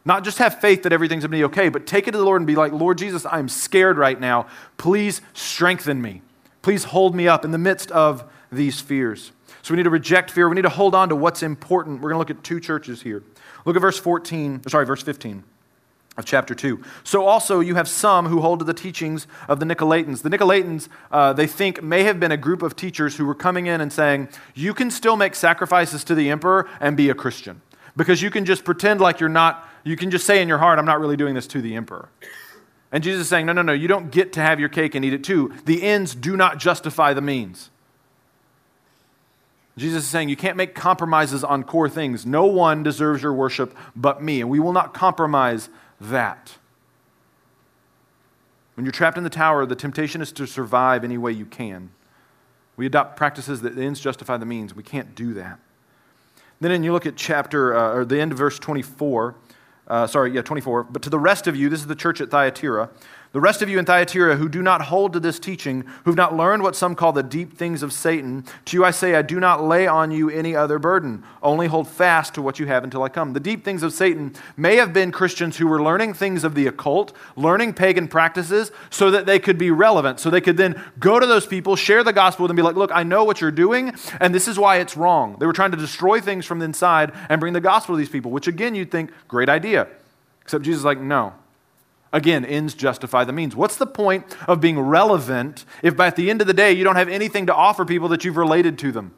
Not 0.04 0.24
just 0.24 0.38
have 0.38 0.60
faith 0.60 0.82
that 0.84 0.92
everything's 0.92 1.22
going 1.22 1.32
to 1.32 1.36
be 1.36 1.44
okay, 1.44 1.68
but 1.68 1.86
take 1.86 2.06
it 2.06 2.12
to 2.12 2.18
the 2.18 2.24
Lord 2.24 2.40
and 2.40 2.46
be 2.46 2.54
like, 2.54 2.72
Lord 2.72 2.98
Jesus, 2.98 3.26
I'm 3.26 3.48
scared 3.48 3.96
right 3.98 4.18
now. 4.18 4.46
Please 4.76 5.20
strengthen 5.32 6.00
me. 6.00 6.22
Please 6.62 6.84
hold 6.84 7.14
me 7.14 7.26
up 7.26 7.44
in 7.44 7.50
the 7.50 7.58
midst 7.58 7.90
of 7.90 8.24
these 8.52 8.80
fears. 8.80 9.32
So 9.62 9.72
we 9.72 9.76
need 9.76 9.84
to 9.84 9.90
reject 9.90 10.30
fear. 10.30 10.48
We 10.48 10.54
need 10.54 10.62
to 10.62 10.68
hold 10.68 10.94
on 10.94 11.08
to 11.08 11.16
what's 11.16 11.42
important. 11.42 11.96
We're 11.96 12.10
going 12.10 12.14
to 12.14 12.18
look 12.18 12.30
at 12.30 12.44
two 12.44 12.60
churches 12.60 13.02
here. 13.02 13.22
Look 13.64 13.76
at 13.76 13.82
verse 13.82 13.98
14, 13.98 14.62
sorry, 14.68 14.86
verse 14.86 15.02
15 15.02 15.44
of 16.18 16.24
chapter 16.24 16.54
2. 16.54 16.82
So 17.04 17.24
also 17.24 17.60
you 17.60 17.76
have 17.76 17.88
some 17.88 18.26
who 18.26 18.40
hold 18.40 18.58
to 18.58 18.64
the 18.64 18.74
teachings 18.74 19.28
of 19.48 19.60
the 19.60 19.66
Nicolaitans. 19.66 20.22
The 20.22 20.28
Nicolaitans, 20.28 20.88
uh, 21.12 21.32
they 21.32 21.46
think, 21.46 21.82
may 21.82 22.02
have 22.02 22.18
been 22.18 22.32
a 22.32 22.36
group 22.36 22.60
of 22.60 22.74
teachers 22.74 23.16
who 23.16 23.24
were 23.24 23.36
coming 23.36 23.66
in 23.66 23.80
and 23.80 23.92
saying, 23.92 24.28
you 24.54 24.74
can 24.74 24.90
still 24.90 25.16
make 25.16 25.36
sacrifices 25.36 26.02
to 26.04 26.16
the 26.16 26.28
emperor 26.28 26.68
and 26.80 26.96
be 26.96 27.08
a 27.08 27.14
Christian. 27.14 27.62
Because 27.96 28.20
you 28.20 28.30
can 28.30 28.44
just 28.44 28.64
pretend 28.64 29.00
like 29.00 29.20
you're 29.20 29.28
not, 29.28 29.66
you 29.84 29.96
can 29.96 30.10
just 30.10 30.26
say 30.26 30.42
in 30.42 30.48
your 30.48 30.58
heart, 30.58 30.78
I'm 30.78 30.84
not 30.84 31.00
really 31.00 31.16
doing 31.16 31.34
this 31.34 31.46
to 31.48 31.62
the 31.62 31.76
emperor. 31.76 32.08
And 32.90 33.04
Jesus 33.04 33.22
is 33.22 33.28
saying, 33.28 33.46
no, 33.46 33.52
no, 33.52 33.62
no, 33.62 33.72
you 33.72 33.86
don't 33.86 34.10
get 34.10 34.32
to 34.32 34.40
have 34.40 34.58
your 34.58 34.68
cake 34.68 34.94
and 34.94 35.04
eat 35.04 35.12
it 35.12 35.22
too. 35.22 35.54
The 35.66 35.82
ends 35.82 36.14
do 36.14 36.36
not 36.36 36.58
justify 36.58 37.14
the 37.14 37.20
means. 37.20 37.70
Jesus 39.76 40.02
is 40.02 40.08
saying 40.08 40.28
you 40.28 40.36
can't 40.36 40.56
make 40.56 40.74
compromises 40.74 41.44
on 41.44 41.62
core 41.62 41.88
things. 41.88 42.26
No 42.26 42.46
one 42.46 42.82
deserves 42.82 43.22
your 43.22 43.32
worship 43.32 43.76
but 43.94 44.20
me, 44.22 44.40
and 44.40 44.50
we 44.50 44.58
will 44.58 44.72
not 44.72 44.92
compromise 44.92 45.68
that. 46.00 46.56
When 48.74 48.84
you're 48.84 48.92
trapped 48.92 49.18
in 49.18 49.24
the 49.24 49.30
tower, 49.30 49.66
the 49.66 49.74
temptation 49.74 50.20
is 50.20 50.30
to 50.32 50.46
survive 50.46 51.02
any 51.02 51.18
way 51.18 51.32
you 51.32 51.46
can. 51.46 51.90
We 52.76 52.86
adopt 52.86 53.16
practices 53.16 53.60
that 53.62 53.74
the 53.74 53.82
ends 53.82 53.98
justify 53.98 54.36
the 54.36 54.46
means. 54.46 54.74
We 54.74 54.84
can't 54.84 55.14
do 55.16 55.34
that. 55.34 55.58
Then, 56.60 56.82
you 56.82 56.92
look 56.92 57.06
at 57.06 57.16
chapter, 57.16 57.76
uh, 57.76 57.94
or 57.94 58.04
the 58.04 58.20
end 58.20 58.32
of 58.32 58.38
verse 58.38 58.58
24, 58.58 59.34
uh, 59.88 60.06
sorry, 60.06 60.32
yeah, 60.32 60.42
24. 60.42 60.84
But 60.84 61.02
to 61.02 61.10
the 61.10 61.18
rest 61.18 61.46
of 61.46 61.56
you, 61.56 61.68
this 61.68 61.80
is 61.80 61.86
the 61.86 61.94
church 61.94 62.20
at 62.20 62.30
Thyatira, 62.30 62.90
the 63.32 63.40
rest 63.40 63.60
of 63.60 63.68
you 63.68 63.78
in 63.78 63.84
Thyatira 63.84 64.36
who 64.36 64.48
do 64.48 64.62
not 64.62 64.82
hold 64.82 65.12
to 65.12 65.20
this 65.20 65.38
teaching, 65.38 65.82
who 66.04 66.10
have 66.10 66.16
not 66.16 66.34
learned 66.34 66.62
what 66.62 66.74
some 66.74 66.94
call 66.94 67.12
the 67.12 67.22
deep 67.22 67.56
things 67.56 67.82
of 67.82 67.92
Satan, 67.92 68.44
to 68.64 68.76
you 68.76 68.84
I 68.84 68.90
say, 68.90 69.14
I 69.14 69.22
do 69.22 69.38
not 69.38 69.62
lay 69.62 69.86
on 69.86 70.10
you 70.10 70.30
any 70.30 70.56
other 70.56 70.78
burden. 70.78 71.22
Only 71.42 71.66
hold 71.66 71.88
fast 71.88 72.34
to 72.34 72.42
what 72.42 72.58
you 72.58 72.66
have 72.66 72.84
until 72.84 73.02
I 73.02 73.10
come. 73.10 73.34
The 73.34 73.40
deep 73.40 73.64
things 73.64 73.82
of 73.82 73.92
Satan 73.92 74.34
may 74.56 74.76
have 74.76 74.92
been 74.92 75.12
Christians 75.12 75.58
who 75.58 75.66
were 75.66 75.82
learning 75.82 76.14
things 76.14 76.42
of 76.42 76.54
the 76.54 76.66
occult, 76.66 77.14
learning 77.36 77.74
pagan 77.74 78.08
practices, 78.08 78.72
so 78.88 79.10
that 79.10 79.26
they 79.26 79.38
could 79.38 79.58
be 79.58 79.70
relevant, 79.70 80.20
so 80.20 80.30
they 80.30 80.40
could 80.40 80.56
then 80.56 80.82
go 80.98 81.20
to 81.20 81.26
those 81.26 81.46
people, 81.46 81.76
share 81.76 82.02
the 82.02 82.12
gospel 82.12 82.44
with 82.44 82.48
them, 82.48 82.56
be 82.56 82.62
like, 82.62 82.76
look, 82.76 82.90
I 82.94 83.02
know 83.02 83.24
what 83.24 83.40
you're 83.40 83.50
doing, 83.50 83.94
and 84.20 84.34
this 84.34 84.48
is 84.48 84.58
why 84.58 84.78
it's 84.78 84.96
wrong. 84.96 85.36
They 85.38 85.46
were 85.46 85.52
trying 85.52 85.72
to 85.72 85.76
destroy 85.76 86.20
things 86.20 86.46
from 86.46 86.60
the 86.60 86.64
inside 86.64 87.12
and 87.28 87.40
bring 87.40 87.52
the 87.52 87.60
gospel 87.60 87.94
to 87.94 87.98
these 87.98 88.08
people, 88.08 88.30
which 88.30 88.48
again, 88.48 88.74
you'd 88.74 88.90
think, 88.90 89.10
great 89.28 89.48
idea. 89.48 89.86
Except 90.42 90.64
Jesus 90.64 90.80
is 90.80 90.84
like, 90.84 90.98
no, 90.98 91.34
Again, 92.12 92.44
ends 92.44 92.74
justify 92.74 93.24
the 93.24 93.32
means. 93.32 93.54
What's 93.54 93.76
the 93.76 93.86
point 93.86 94.24
of 94.48 94.60
being 94.60 94.80
relevant 94.80 95.64
if 95.82 95.96
by 95.96 96.10
the 96.10 96.30
end 96.30 96.40
of 96.40 96.46
the 96.46 96.54
day 96.54 96.72
you 96.72 96.82
don't 96.82 96.96
have 96.96 97.08
anything 97.08 97.46
to 97.46 97.54
offer 97.54 97.84
people 97.84 98.08
that 98.08 98.24
you've 98.24 98.38
related 98.38 98.78
to 98.78 98.92
them? 98.92 99.14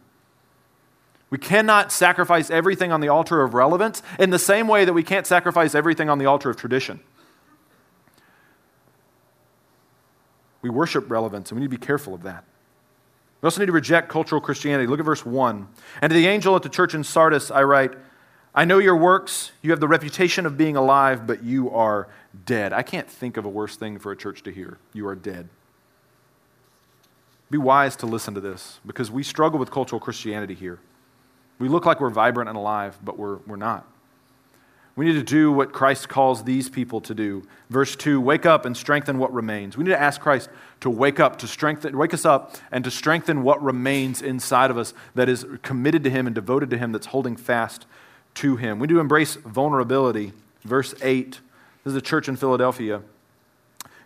We 1.30 1.38
cannot 1.38 1.92
sacrifice 1.92 2.50
everything 2.50 2.90
on 2.90 3.00
the 3.00 3.08
altar 3.08 3.42
of 3.42 3.54
relevance 3.54 4.02
in 4.18 4.30
the 4.30 4.38
same 4.38 4.66
way 4.66 4.84
that 4.84 4.92
we 4.92 5.04
can't 5.04 5.26
sacrifice 5.26 5.76
everything 5.76 6.10
on 6.10 6.18
the 6.18 6.26
altar 6.26 6.50
of 6.50 6.56
tradition. 6.56 6.98
We 10.62 10.70
worship 10.70 11.08
relevance, 11.08 11.50
and 11.50 11.58
we 11.58 11.62
need 11.62 11.70
to 11.70 11.78
be 11.78 11.86
careful 11.86 12.12
of 12.12 12.24
that. 12.24 12.44
We 13.40 13.46
also 13.46 13.60
need 13.60 13.66
to 13.66 13.72
reject 13.72 14.08
cultural 14.08 14.40
Christianity. 14.40 14.88
Look 14.88 14.98
at 14.98 15.06
verse 15.06 15.24
1. 15.24 15.68
And 16.02 16.10
to 16.10 16.14
the 16.14 16.26
angel 16.26 16.56
at 16.56 16.62
the 16.62 16.68
church 16.68 16.94
in 16.94 17.04
Sardis, 17.04 17.50
I 17.50 17.62
write, 17.62 17.92
I 18.54 18.64
know 18.64 18.78
your 18.78 18.96
works. 18.96 19.52
You 19.62 19.70
have 19.70 19.80
the 19.80 19.88
reputation 19.88 20.44
of 20.44 20.56
being 20.56 20.76
alive, 20.76 21.26
but 21.26 21.44
you 21.44 21.70
are 21.70 22.08
dead. 22.46 22.72
I 22.72 22.82
can't 22.82 23.08
think 23.08 23.36
of 23.36 23.44
a 23.44 23.48
worse 23.48 23.76
thing 23.76 23.98
for 23.98 24.10
a 24.10 24.16
church 24.16 24.42
to 24.44 24.50
hear. 24.50 24.78
You 24.92 25.06
are 25.06 25.14
dead. 25.14 25.48
Be 27.50 27.58
wise 27.58 27.96
to 27.96 28.06
listen 28.06 28.34
to 28.34 28.40
this 28.40 28.80
because 28.86 29.10
we 29.10 29.22
struggle 29.22 29.58
with 29.58 29.70
cultural 29.70 30.00
Christianity 30.00 30.54
here. 30.54 30.78
We 31.58 31.68
look 31.68 31.84
like 31.84 32.00
we're 32.00 32.10
vibrant 32.10 32.48
and 32.48 32.56
alive, 32.56 32.98
but 33.04 33.18
we're, 33.18 33.36
we're 33.46 33.56
not. 33.56 33.86
We 34.96 35.06
need 35.06 35.14
to 35.14 35.22
do 35.22 35.52
what 35.52 35.72
Christ 35.72 36.08
calls 36.08 36.44
these 36.44 36.68
people 36.68 37.00
to 37.02 37.14
do. 37.14 37.44
Verse 37.68 37.94
2 37.96 38.20
Wake 38.20 38.46
up 38.46 38.64
and 38.64 38.76
strengthen 38.76 39.18
what 39.18 39.32
remains. 39.32 39.76
We 39.76 39.84
need 39.84 39.90
to 39.90 40.00
ask 40.00 40.20
Christ 40.20 40.48
to 40.80 40.90
wake 40.90 41.20
up, 41.20 41.38
to 41.38 41.46
strengthen, 41.46 41.96
wake 41.96 42.12
us 42.12 42.24
up, 42.24 42.56
and 42.72 42.84
to 42.84 42.90
strengthen 42.90 43.42
what 43.42 43.62
remains 43.62 44.20
inside 44.20 44.70
of 44.70 44.76
us 44.76 44.92
that 45.14 45.28
is 45.28 45.46
committed 45.62 46.04
to 46.04 46.10
Him 46.10 46.26
and 46.26 46.34
devoted 46.34 46.70
to 46.70 46.78
Him, 46.78 46.92
that's 46.92 47.06
holding 47.06 47.36
fast 47.36 47.86
to 48.34 48.56
him. 48.56 48.78
We 48.78 48.86
do 48.86 49.00
embrace 49.00 49.34
vulnerability. 49.34 50.32
Verse 50.64 50.94
8 51.02 51.40
this 51.82 51.92
is 51.92 51.94
the 51.94 52.02
church 52.02 52.28
in 52.28 52.36
Philadelphia. 52.36 53.02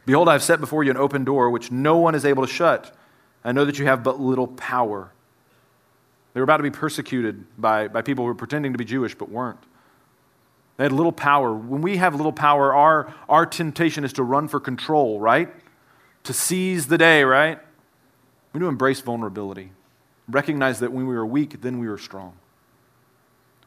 Behold, 0.06 0.28
I 0.28 0.32
have 0.32 0.42
set 0.42 0.60
before 0.60 0.84
you 0.84 0.90
an 0.90 0.96
open 0.96 1.24
door 1.24 1.50
which 1.50 1.70
no 1.72 1.96
one 1.96 2.14
is 2.14 2.24
able 2.24 2.46
to 2.46 2.52
shut. 2.52 2.94
I 3.44 3.52
know 3.52 3.64
that 3.64 3.78
you 3.78 3.86
have 3.86 4.02
but 4.02 4.20
little 4.20 4.46
power. 4.46 5.10
They 6.32 6.40
were 6.40 6.44
about 6.44 6.58
to 6.58 6.62
be 6.62 6.70
persecuted 6.70 7.44
by, 7.58 7.88
by 7.88 8.02
people 8.02 8.24
who 8.24 8.28
were 8.28 8.34
pretending 8.34 8.72
to 8.72 8.78
be 8.78 8.84
Jewish 8.84 9.14
but 9.14 9.28
weren't. 9.28 9.58
They 10.76 10.84
had 10.84 10.92
little 10.92 11.12
power. 11.12 11.52
When 11.52 11.82
we 11.82 11.96
have 11.96 12.14
little 12.14 12.32
power, 12.32 12.74
our, 12.74 13.12
our 13.28 13.46
temptation 13.46 14.04
is 14.04 14.12
to 14.14 14.22
run 14.22 14.48
for 14.48 14.60
control, 14.60 15.20
right? 15.20 15.52
To 16.24 16.32
seize 16.32 16.86
the 16.86 16.98
day, 16.98 17.22
right? 17.22 17.58
We 18.52 18.58
need 18.58 18.64
to 18.64 18.68
embrace 18.68 19.00
vulnerability. 19.00 19.70
Recognize 20.28 20.80
that 20.80 20.92
when 20.92 21.06
we 21.06 21.14
were 21.14 21.26
weak, 21.26 21.60
then 21.60 21.78
we 21.78 21.88
were 21.88 21.98
strong. 21.98 22.34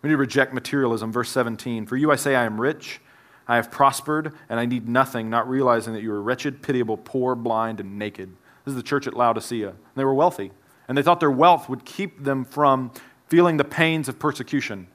We 0.08 0.12
need 0.12 0.14
to 0.14 0.20
reject 0.20 0.54
materialism. 0.54 1.12
Verse 1.12 1.30
17 1.32 1.86
For 1.86 1.98
you 1.98 2.14
I 2.14 2.16
say, 2.16 2.34
I 2.34 2.46
am 2.46 2.62
rich, 2.62 3.02
I 3.46 3.58
have 3.58 3.70
prospered, 3.70 4.32
and 4.48 4.58
I 4.58 4.66
need 4.66 4.88
nothing, 4.88 5.30
not 5.30 5.50
realizing 5.50 5.94
that 5.96 6.02
you 6.02 6.14
are 6.14 6.22
wretched, 6.22 6.62
pitiable, 6.62 6.96
poor, 6.96 7.36
blind, 7.36 7.82
and 7.82 8.00
naked. 8.00 8.30
This 8.64 8.72
is 8.72 8.78
the 8.78 8.84
church 8.84 9.06
at 9.06 9.16
Laodicea. 9.16 9.68
And 9.68 9.78
They 9.98 10.06
were 10.06 10.14
wealthy, 10.14 10.54
and 10.88 10.98
they 10.98 11.02
thought 11.02 11.20
their 11.20 11.30
wealth 11.30 11.68
would 11.68 11.84
keep 11.84 12.24
them 12.24 12.46
from 12.46 12.94
feeling 13.28 13.58
the 13.58 13.66
pains 13.66 14.08
of 14.08 14.18
persecution. 14.18 14.88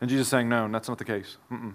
And 0.00 0.08
Jesus 0.08 0.26
is 0.26 0.30
saying, 0.30 0.48
No, 0.48 0.66
that's 0.68 0.88
not 0.88 0.96
the 0.96 1.04
case. 1.04 1.36
Mm-mm. 1.52 1.74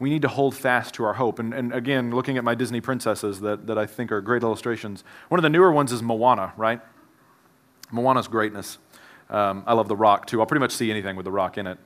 we 0.00 0.10
need 0.10 0.22
to 0.22 0.28
hold 0.28 0.56
fast 0.56 0.94
to 0.94 1.04
our 1.04 1.14
hope. 1.14 1.38
And, 1.38 1.54
and 1.54 1.72
again, 1.72 2.10
looking 2.10 2.36
at 2.36 2.42
my 2.42 2.56
Disney 2.56 2.80
princesses 2.80 3.38
that, 3.42 3.68
that 3.68 3.78
I 3.78 3.86
think 3.86 4.10
are 4.10 4.20
great 4.20 4.42
illustrations, 4.42 5.04
one 5.28 5.38
of 5.38 5.44
the 5.44 5.50
newer 5.50 5.70
ones 5.70 5.92
is 5.92 6.02
Moana, 6.02 6.52
right? 6.56 6.80
Moana's 7.92 8.26
greatness. 8.26 8.78
Um, 9.30 9.64
I 9.66 9.74
love 9.74 9.88
The 9.88 9.96
Rock, 9.96 10.26
too. 10.26 10.40
I'll 10.40 10.46
pretty 10.46 10.60
much 10.60 10.72
see 10.72 10.90
anything 10.90 11.16
with 11.16 11.24
The 11.24 11.32
Rock 11.32 11.58
in 11.58 11.66
it. 11.66 11.78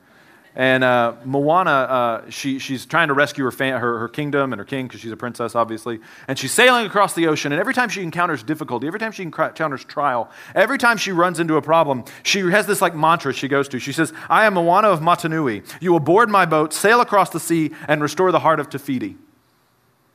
And 0.59 0.83
uh, 0.83 1.12
Moana, 1.27 1.70
uh, 1.70 2.31
she, 2.31 2.59
she's 2.59 2.87
trying 2.87 3.09
to 3.09 3.14
rescue 3.14 3.44
her, 3.44 3.51
her, 3.51 3.99
her 3.99 4.09
kingdom 4.09 4.55
and 4.55 4.59
her 4.59 4.64
king 4.64 4.87
because 4.87 5.03
she's 5.03 5.12
a 5.12 5.16
princess, 5.16 5.55
obviously. 5.55 6.01
And 6.29 6.38
she's 6.38 6.51
sailing 6.51 6.87
across 6.87 7.12
the 7.12 7.27
ocean. 7.27 7.53
And 7.53 7.61
every 7.61 7.75
time 7.75 7.90
she 7.90 8.03
encounters 8.03 8.42
difficulty, 8.42 8.87
every 8.87 8.99
time 8.99 9.12
she 9.12 9.22
encounters 9.22 9.85
trial, 9.85 10.31
every 10.55 10.79
time 10.79 10.96
she 10.96 11.12
runs 11.12 11.40
into 11.40 11.57
a 11.57 11.62
problem, 11.62 12.05
she 12.22 12.40
has 12.40 12.66
this 12.66 12.81
like 12.81 12.94
mantra 12.94 13.35
she 13.35 13.49
goes 13.49 13.68
to. 13.68 13.79
She 13.79 13.92
says, 13.92 14.14
I 14.31 14.46
am 14.46 14.55
Moana 14.55 14.88
of 14.88 15.01
Motunui. 15.01 15.62
You 15.83 15.92
will 15.92 16.01
board 16.01 16.31
my 16.31 16.46
boat, 16.46 16.72
sail 16.72 17.03
across 17.03 17.29
the 17.29 17.40
sea, 17.40 17.72
and 17.87 18.01
restore 18.01 18.33
the 18.33 18.40
heart 18.40 18.59
of 18.59 18.70
Te 18.70 18.79
Fiti. 18.79 19.16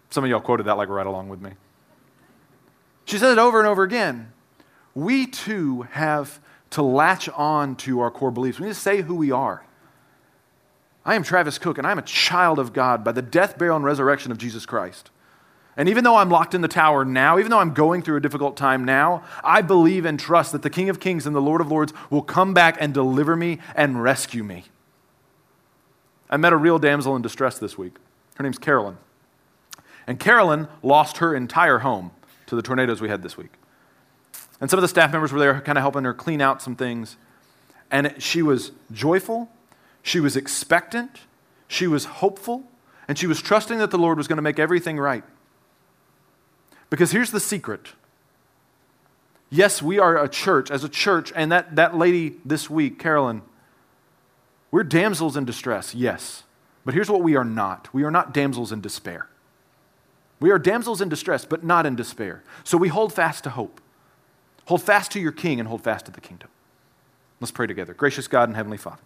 Some 0.10 0.24
of 0.24 0.30
y'all 0.32 0.42
quoted 0.42 0.64
that 0.64 0.76
like 0.76 0.90
right 0.90 1.06
along 1.06 1.30
with 1.30 1.40
me. 1.40 1.52
She 3.06 3.20
says 3.20 3.34
it 3.34 3.38
over 3.38 3.60
and 3.60 3.68
over 3.68 3.84
again. 3.84 4.34
We 4.96 5.28
too 5.28 5.84
have 5.92 6.40
to 6.72 6.82
latch 6.82 7.30
on 7.30 7.76
to 7.78 8.00
our 8.00 8.12
core 8.12 8.32
beliefs. 8.32 8.60
We 8.60 8.66
need 8.66 8.74
to 8.74 8.80
say 8.80 9.02
who 9.02 9.16
we 9.16 9.32
are. 9.32 9.64
I 11.04 11.16
am 11.16 11.24
Travis 11.24 11.58
Cook, 11.58 11.78
and 11.78 11.88
I'm 11.88 12.00
a 12.00 12.04
child 12.04 12.60
of 12.60 12.74
God 12.74 13.04
by 13.04 13.12
the 13.12 13.22
death, 13.22 13.58
burial, 13.58 13.76
and 13.76 13.86
resurrection 13.86 14.32
of 14.32 14.38
Jesus 14.38 14.66
Christ. 14.66 15.10
And 15.78 15.90
even 15.90 16.04
though 16.04 16.18
I'm 16.18 16.30
locked 16.30 16.54
in 16.54 16.62
the 16.62 16.68
tower 16.68 17.06
now, 17.06 17.40
even 17.40 17.50
though 17.50 17.60
I'm 17.60 17.74
going 17.74 18.02
through 18.02 18.18
a 18.18 18.22
difficult 18.22 18.58
time 18.58 18.86
now, 18.86 19.24
I 19.44 19.62
believe 19.62 20.06
and 20.06 20.20
trust 20.20 20.52
that 20.52 20.62
the 20.62 20.70
King 20.70 20.90
of 20.90 21.00
Kings 21.00 21.26
and 21.26 21.36
the 21.36 21.42
Lord 21.42 21.62
of 21.62 21.72
Lords 21.72 21.94
will 22.10 22.22
come 22.22 22.54
back 22.54 22.78
and 22.80 22.94
deliver 22.94 23.36
me 23.36 23.60
and 23.76 24.04
rescue 24.04 24.44
me. 24.44 24.66
I 26.30 26.38
met 26.38 26.54
a 26.54 26.58
real 26.58 26.78
damsel 26.78 27.16
in 27.16 27.22
distress 27.22 27.58
this 27.58 27.78
week. 27.78 27.96
Her 28.36 28.44
name's 28.44 28.58
Carolyn. 28.58 28.98
And 30.08 30.20
Carolyn 30.20 30.68
lost 30.84 31.18
her 31.18 31.36
entire 31.36 31.80
home 31.80 32.12
to 32.48 32.56
the 32.56 32.62
tornadoes 32.62 33.02
we 33.02 33.10
had 33.10 33.24
this 33.24 33.38
week. 33.38 33.52
And 34.62 34.70
some 34.70 34.78
of 34.78 34.82
the 34.82 34.88
staff 34.88 35.12
members 35.12 35.34
were 35.34 35.40
there 35.40 35.60
kind 35.60 35.78
of 35.78 35.82
helping 35.82 36.06
her 36.06 36.14
clean 36.14 36.40
out 36.40 36.62
some 36.62 36.76
things. 36.76 37.18
And 37.90 38.16
she 38.20 38.42
was 38.42 38.72
joyful 38.92 39.50
she 40.04 40.20
was 40.20 40.36
expectant, 40.36 41.22
she 41.68 41.88
was 41.88 42.06
hopeful, 42.06 42.64
and 43.08 43.18
she 43.18 43.28
was 43.28 43.42
trusting 43.42 43.78
that 43.80 43.92
the 43.92 43.98
Lord 43.98 44.18
was 44.18 44.28
going 44.28 44.38
to 44.38 44.44
make 44.44 44.60
everything 44.60 44.98
right. 44.98 45.24
Because 46.90 47.12
here's 47.12 47.32
the 47.32 47.40
secret. 47.40 47.90
Yes, 49.50 49.82
we 49.82 50.00
are 50.00 50.22
a 50.22 50.30
church, 50.30 50.72
as 50.72 50.84
a 50.84 50.90
church, 50.90 51.32
and 51.36 51.52
that, 51.52 51.76
that 51.76 51.96
lady 51.96 52.38
this 52.46 52.70
week, 52.70 53.00
Carolyn, 53.00 53.42
we're 54.72 54.84
damsels 54.84 55.36
in 55.36 55.46
distress, 55.46 55.94
yes. 55.94 56.44
But 56.86 56.94
here's 56.94 57.10
what 57.10 57.22
we 57.22 57.36
are 57.36 57.44
not 57.44 57.94
we 57.94 58.04
are 58.04 58.12
not 58.12 58.34
damsels 58.34 58.72
in 58.72 58.82
despair. 58.82 59.28
We 60.40 60.50
are 60.50 60.58
damsels 60.58 61.02
in 61.02 61.10
distress, 61.10 61.46
but 61.46 61.64
not 61.64 61.86
in 61.86 61.96
despair. 61.96 62.42
So 62.64 62.78
we 62.78 62.88
hold 62.88 63.14
fast 63.14 63.44
to 63.44 63.52
hope. 63.52 63.80
Hold 64.66 64.82
fast 64.82 65.12
to 65.12 65.20
your 65.20 65.32
king 65.32 65.60
and 65.60 65.68
hold 65.68 65.84
fast 65.84 66.06
to 66.06 66.12
the 66.12 66.22
kingdom. 66.22 66.50
Let's 67.40 67.52
pray 67.52 67.68
together. 67.68 67.94
Gracious 67.94 68.28
God 68.28 68.50
and 68.50 68.56
Heavenly 68.56 68.78
Father. 68.78 69.02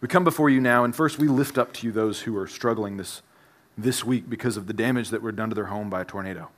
We 0.00 0.08
come 0.08 0.22
before 0.22 0.50
you 0.50 0.60
now, 0.60 0.84
and 0.84 0.94
first 0.94 1.18
we 1.18 1.26
lift 1.26 1.58
up 1.58 1.72
to 1.74 1.86
you 1.86 1.92
those 1.92 2.20
who 2.20 2.36
are 2.36 2.46
struggling 2.46 2.98
this, 2.98 3.22
this 3.76 4.04
week 4.04 4.28
because 4.30 4.56
of 4.56 4.66
the 4.66 4.72
damage 4.72 5.08
that 5.08 5.22
were 5.22 5.32
done 5.32 5.48
to 5.48 5.54
their 5.54 5.66
home 5.66 5.90
by 5.90 6.02
a 6.02 6.04
tornado. 6.04 6.50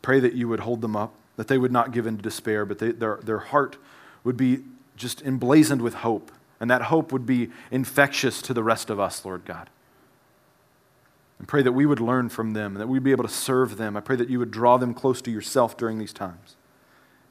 Pray 0.00 0.20
that 0.20 0.32
you 0.32 0.48
would 0.48 0.60
hold 0.60 0.80
them 0.80 0.96
up, 0.96 1.12
that 1.36 1.48
they 1.48 1.58
would 1.58 1.72
not 1.72 1.92
give 1.92 2.06
in 2.06 2.16
to 2.16 2.22
despair, 2.22 2.64
but 2.64 2.78
they, 2.78 2.92
their, 2.92 3.16
their 3.22 3.38
heart 3.38 3.76
would 4.24 4.36
be 4.36 4.60
just 4.96 5.20
emblazoned 5.22 5.82
with 5.82 5.94
hope, 5.94 6.30
and 6.60 6.70
that 6.70 6.82
hope 6.82 7.12
would 7.12 7.26
be 7.26 7.50
infectious 7.70 8.40
to 8.42 8.54
the 8.54 8.62
rest 8.62 8.88
of 8.88 8.98
us, 8.98 9.24
Lord 9.24 9.44
God. 9.44 9.68
And 11.38 11.46
pray 11.46 11.62
that 11.62 11.72
we 11.72 11.86
would 11.86 12.00
learn 12.00 12.28
from 12.28 12.52
them, 12.52 12.72
and 12.72 12.80
that 12.80 12.88
we'd 12.88 13.04
be 13.04 13.12
able 13.12 13.24
to 13.24 13.30
serve 13.30 13.76
them. 13.76 13.96
I 13.96 14.00
pray 14.00 14.16
that 14.16 14.28
you 14.28 14.38
would 14.40 14.50
draw 14.50 14.76
them 14.76 14.92
close 14.92 15.22
to 15.22 15.30
yourself 15.30 15.76
during 15.76 15.98
these 15.98 16.12
times. 16.12 16.56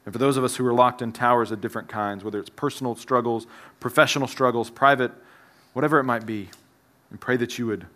And 0.06 0.14
for 0.14 0.18
those 0.18 0.38
of 0.38 0.44
us 0.44 0.56
who 0.56 0.66
are 0.66 0.72
locked 0.72 1.02
in 1.02 1.12
towers 1.12 1.50
of 1.50 1.60
different 1.60 1.88
kinds, 1.88 2.24
whether 2.24 2.40
it's 2.40 2.48
personal 2.48 2.94
struggles, 2.94 3.46
professional 3.80 4.26
struggles, 4.26 4.70
private, 4.70 5.12
whatever 5.74 5.98
it 5.98 6.04
might 6.04 6.24
be, 6.24 6.48
and 7.10 7.20
pray 7.20 7.36
that 7.36 7.58
you 7.58 7.66
would 7.66 7.86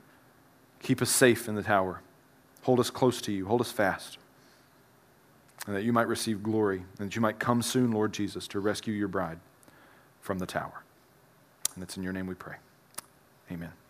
keep 0.83 1.01
us 1.01 1.09
safe 1.09 1.48
in 1.48 1.55
the 1.55 1.62
tower. 1.62 2.03
Hold 2.62 2.81
us 2.81 2.90
close 2.90 3.22
to 3.22 3.33
you. 3.33 3.46
Hold 3.46 3.62
us 3.62 3.72
fast. 3.72 4.18
And 5.66 5.75
that 5.75 5.85
you 5.85 5.92
might 5.92 6.09
receive 6.09 6.42
glory, 6.42 6.85
and 6.98 7.09
that 7.09 7.16
you 7.16 7.22
might 7.22 7.38
come 7.38 7.62
soon, 7.62 7.92
Lord 7.92 8.12
Jesus, 8.12 8.46
to 8.48 8.61
rescue 8.61 8.92
your 8.92 9.09
bride 9.09 9.38
from 10.20 10.38
the 10.38 10.46
tower. 10.46 10.83
And 11.75 11.83
it's 11.83 11.96
in 11.96 12.03
your 12.03 12.12
name 12.12 12.27
we 12.27 12.35
pray. 12.35 12.57
Amen. 13.51 13.81